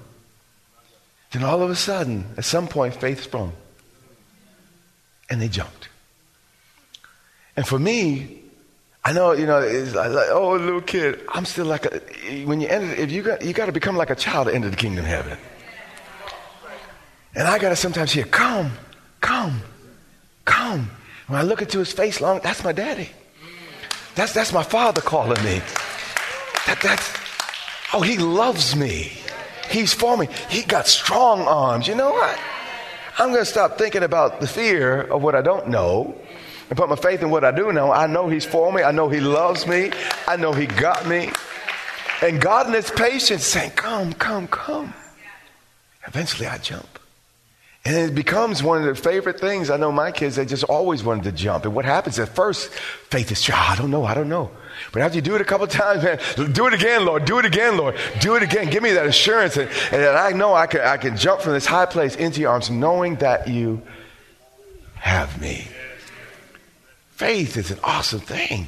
Then 1.31 1.43
all 1.43 1.61
of 1.61 1.69
a 1.69 1.75
sudden, 1.75 2.25
at 2.37 2.45
some 2.45 2.67
point, 2.67 2.95
faith 2.95 3.23
sprung. 3.23 3.53
And 5.29 5.41
they 5.41 5.49
jumped. 5.49 5.89
And 7.57 7.67
for 7.67 7.79
me, 7.79 8.41
I 9.03 9.13
know, 9.13 9.33
you 9.33 9.45
know, 9.45 9.59
it's 9.59 9.93
like, 9.93 10.29
oh, 10.31 10.53
little 10.53 10.81
kid. 10.81 11.21
I'm 11.29 11.45
still 11.45 11.65
like 11.65 11.85
a, 11.85 12.45
when 12.45 12.59
you 12.59 12.67
enter, 12.67 12.93
if 12.95 13.11
you 13.11 13.21
got, 13.21 13.43
you 13.43 13.53
got 13.53 13.67
to 13.67 13.71
become 13.71 13.95
like 13.95 14.09
a 14.09 14.15
child 14.15 14.47
to 14.47 14.53
enter 14.53 14.69
the 14.69 14.75
kingdom 14.75 15.05
of 15.05 15.09
heaven. 15.09 15.37
And 17.35 17.47
I 17.47 17.59
got 17.59 17.69
to 17.69 17.75
sometimes 17.75 18.11
hear, 18.11 18.25
come, 18.25 18.71
come, 19.21 19.61
come. 20.45 20.89
When 21.27 21.39
I 21.39 21.43
look 21.43 21.61
into 21.61 21.79
his 21.79 21.91
face 21.91 22.19
long, 22.19 22.39
that's 22.43 22.63
my 22.63 22.71
daddy. 22.71 23.09
That's, 24.15 24.33
that's 24.33 24.53
my 24.53 24.63
father 24.63 25.01
calling 25.01 25.43
me. 25.43 25.61
That, 26.65 26.79
that's, 26.81 27.13
oh, 27.93 28.01
he 28.01 28.17
loves 28.17 28.75
me. 28.75 29.11
He's 29.69 29.93
for 29.93 30.17
me. 30.17 30.27
He 30.49 30.61
got 30.63 30.87
strong 30.87 31.41
arms. 31.41 31.87
You 31.87 31.95
know 31.95 32.11
what? 32.11 32.39
I'm 33.17 33.29
going 33.29 33.41
to 33.41 33.45
stop 33.45 33.77
thinking 33.77 34.03
about 34.03 34.41
the 34.41 34.47
fear 34.47 35.01
of 35.01 35.21
what 35.21 35.35
I 35.35 35.41
don't 35.41 35.67
know 35.67 36.15
and 36.69 36.77
put 36.77 36.89
my 36.89 36.95
faith 36.95 37.21
in 37.21 37.29
what 37.29 37.43
I 37.43 37.51
do 37.51 37.71
now, 37.71 37.91
I 37.91 38.07
know 38.07 38.27
He's 38.27 38.45
for 38.45 38.71
me. 38.71 38.83
I 38.83 38.91
know 38.91 39.09
He 39.09 39.19
loves 39.19 39.67
me. 39.67 39.91
I 40.27 40.35
know 40.35 40.53
He 40.53 40.65
got 40.65 41.07
me. 41.07 41.31
And 42.21 42.41
God 42.41 42.67
in 42.67 42.73
His 42.73 42.89
patience 42.91 43.43
saying, 43.43 43.71
Come, 43.71 44.13
come, 44.13 44.47
come. 44.47 44.93
Eventually 46.07 46.47
I 46.47 46.57
jump. 46.57 46.87
And 47.87 47.95
it 47.95 48.15
becomes 48.15 48.63
one 48.63 48.79
of 48.79 48.87
the 48.87 48.95
favorite 48.95 49.39
things. 49.39 49.69
I 49.69 49.77
know 49.77 49.91
my 49.91 50.11
kids, 50.11 50.37
they 50.37 50.45
just 50.45 50.63
always 50.63 51.03
wanted 51.03 51.25
to 51.25 51.31
jump. 51.31 51.65
And 51.65 51.75
what 51.75 51.85
happens 51.85 52.17
at 52.17 52.29
first, 52.29 52.69
faith 52.71 53.31
is, 53.31 53.47
oh, 53.47 53.53
I 53.53 53.75
don't 53.75 53.91
know, 53.91 54.03
I 54.03 54.15
don't 54.15 54.27
know. 54.27 54.49
But 54.91 55.03
after 55.03 55.17
you 55.17 55.21
do 55.21 55.35
it 55.35 55.41
a 55.41 55.45
couple 55.45 55.67
times, 55.67 56.03
man, 56.03 56.19
do 56.51 56.65
it 56.65 56.73
again, 56.73 57.05
Lord, 57.05 57.25
do 57.25 57.37
it 57.37 57.45
again, 57.45 57.77
Lord, 57.77 57.95
do 58.21 58.35
it 58.35 58.41
again. 58.41 58.71
Give 58.71 58.81
me 58.81 58.93
that 58.93 59.05
assurance 59.05 59.55
and, 59.57 59.69
and 59.69 60.01
that 60.01 60.15
I 60.15 60.35
know 60.35 60.55
I 60.55 60.65
can, 60.65 60.81
I 60.81 60.97
can 60.97 61.15
jump 61.15 61.41
from 61.41 61.53
this 61.53 61.67
high 61.67 61.85
place 61.85 62.15
into 62.15 62.41
your 62.41 62.51
arms 62.51 62.71
knowing 62.71 63.17
that 63.17 63.47
you 63.47 63.83
have 64.95 65.39
me. 65.39 65.67
Faith 67.15 67.55
is 67.55 67.71
an 67.71 67.79
awesome 67.81 68.19
thing, 68.19 68.67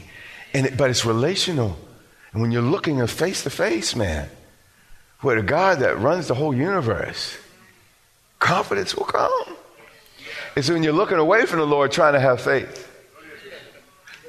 and 0.54 0.68
it, 0.68 0.78
but 0.78 0.90
it's 0.90 1.04
relational. 1.04 1.78
And 2.32 2.42
when 2.42 2.52
you're 2.52 2.62
looking 2.62 3.06
face 3.08 3.44
to 3.44 3.50
face, 3.50 3.94
man, 3.94 4.30
with 5.22 5.38
a 5.38 5.42
God 5.42 5.80
that 5.80 6.00
runs 6.00 6.30
the 6.30 6.34
whole 6.34 6.56
universe, 6.56 7.38
confidence 8.40 8.96
will 8.96 9.04
come. 9.04 9.58
It's 10.56 10.70
when 10.70 10.82
you're 10.82 10.94
looking 10.94 11.18
away 11.18 11.46
from 11.46 11.60
the 11.60 11.68
Lord 11.68 11.92
trying 11.92 12.14
to 12.14 12.22
have 12.22 12.40
faith. 12.40 12.90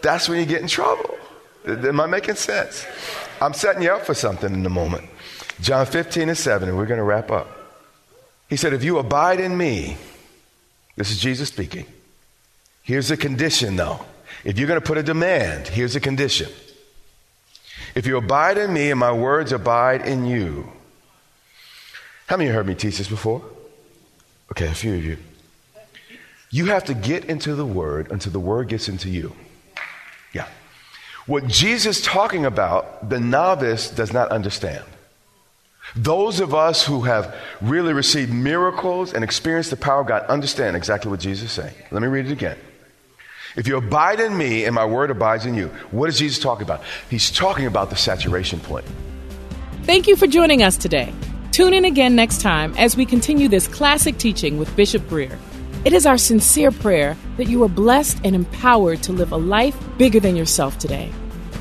That's 0.02 0.28
when 0.28 0.40
you 0.40 0.46
get 0.46 0.62
in 0.62 0.68
trouble. 0.68 1.16
Am 1.64 2.00
I 2.00 2.06
making 2.06 2.34
sense? 2.34 2.86
I'm 3.40 3.54
setting 3.54 3.82
you 3.82 3.92
up 3.92 4.04
for 4.04 4.14
something 4.14 4.52
in 4.52 4.66
a 4.66 4.70
moment. 4.70 5.08
John 5.60 5.86
15 5.86 6.28
and 6.28 6.38
7, 6.38 6.68
and 6.68 6.76
we're 6.76 6.86
going 6.86 6.98
to 6.98 7.04
wrap 7.04 7.30
up. 7.30 7.48
He 8.48 8.56
said, 8.56 8.72
If 8.72 8.82
you 8.82 8.98
abide 8.98 9.38
in 9.38 9.56
me, 9.56 9.96
this 10.96 11.12
is 11.12 11.20
Jesus 11.20 11.48
speaking. 11.48 11.86
Here's 12.88 13.08
the 13.08 13.18
condition, 13.18 13.76
though. 13.76 14.00
If 14.44 14.58
you're 14.58 14.66
going 14.66 14.80
to 14.80 14.86
put 14.86 14.96
a 14.96 15.02
demand, 15.02 15.68
here's 15.68 15.92
the 15.92 16.00
condition. 16.00 16.50
If 17.94 18.06
you 18.06 18.16
abide 18.16 18.56
in 18.56 18.72
me 18.72 18.90
and 18.90 18.98
my 18.98 19.12
words 19.12 19.52
abide 19.52 20.08
in 20.08 20.24
you. 20.24 20.72
How 22.28 22.38
many 22.38 22.48
heard 22.48 22.66
me 22.66 22.74
teach 22.74 22.96
this 22.96 23.06
before? 23.06 23.44
Okay, 24.52 24.68
a 24.68 24.72
few 24.72 24.94
of 24.94 25.04
you. 25.04 25.18
You 26.50 26.64
have 26.66 26.84
to 26.84 26.94
get 26.94 27.26
into 27.26 27.54
the 27.54 27.66
word 27.66 28.10
until 28.10 28.32
the 28.32 28.40
word 28.40 28.68
gets 28.68 28.88
into 28.88 29.10
you. 29.10 29.36
Yeah. 30.32 30.48
What 31.26 31.46
Jesus 31.46 31.98
is 31.98 32.02
talking 32.02 32.46
about, 32.46 33.10
the 33.10 33.20
novice 33.20 33.90
does 33.90 34.14
not 34.14 34.30
understand. 34.30 34.84
Those 35.94 36.40
of 36.40 36.54
us 36.54 36.86
who 36.86 37.02
have 37.02 37.36
really 37.60 37.92
received 37.92 38.32
miracles 38.32 39.12
and 39.12 39.22
experienced 39.22 39.68
the 39.68 39.76
power 39.76 40.00
of 40.00 40.06
God 40.06 40.24
understand 40.30 40.74
exactly 40.74 41.10
what 41.10 41.20
Jesus 41.20 41.50
is 41.50 41.52
saying. 41.52 41.74
Let 41.90 42.00
me 42.00 42.08
read 42.08 42.24
it 42.24 42.32
again. 42.32 42.56
If 43.58 43.66
you 43.66 43.76
abide 43.76 44.20
in 44.20 44.38
me 44.38 44.66
and 44.66 44.74
my 44.76 44.84
word 44.84 45.10
abides 45.10 45.44
in 45.44 45.56
you, 45.56 45.66
what 45.90 46.08
is 46.08 46.20
Jesus 46.20 46.38
talking 46.38 46.62
about? 46.62 46.80
He's 47.10 47.28
talking 47.28 47.66
about 47.66 47.90
the 47.90 47.96
saturation 47.96 48.60
point. 48.60 48.86
Thank 49.82 50.06
you 50.06 50.14
for 50.14 50.28
joining 50.28 50.62
us 50.62 50.76
today. 50.76 51.12
Tune 51.50 51.74
in 51.74 51.84
again 51.84 52.14
next 52.14 52.40
time 52.40 52.72
as 52.78 52.96
we 52.96 53.04
continue 53.04 53.48
this 53.48 53.66
classic 53.66 54.16
teaching 54.16 54.58
with 54.58 54.76
Bishop 54.76 55.08
Grier. 55.08 55.36
It 55.84 55.92
is 55.92 56.06
our 56.06 56.16
sincere 56.16 56.70
prayer 56.70 57.16
that 57.36 57.48
you 57.48 57.64
are 57.64 57.68
blessed 57.68 58.20
and 58.22 58.36
empowered 58.36 59.02
to 59.02 59.12
live 59.12 59.32
a 59.32 59.36
life 59.36 59.76
bigger 59.98 60.20
than 60.20 60.36
yourself 60.36 60.78
today. 60.78 61.10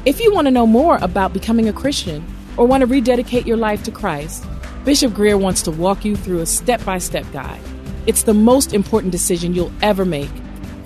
If 0.06 0.20
you 0.20 0.32
want 0.32 0.46
to 0.46 0.52
know 0.52 0.68
more 0.68 1.00
about 1.02 1.34
becoming 1.34 1.68
a 1.68 1.74
Christian 1.74 2.24
or 2.58 2.68
want 2.68 2.82
to 2.82 2.88
rededicate 2.88 3.48
your 3.48 3.58
life 3.58 3.82
to 3.86 3.92
Christ, 3.92 4.46
Bishop 4.86 5.16
Grier 5.16 5.36
wants 5.36 5.64
to 5.64 5.72
walk 5.72 6.06
you 6.06 6.16
through 6.16 6.42
a 6.42 6.46
step 6.46 6.86
by 6.86 7.00
step 7.00 7.26
guide. 7.34 7.62
It's 8.06 8.22
the 8.22 8.36
most 8.36 8.72
important 8.72 9.12
decision 9.12 9.56
you'll 9.56 9.74
ever 9.82 10.06
make. 10.06 10.30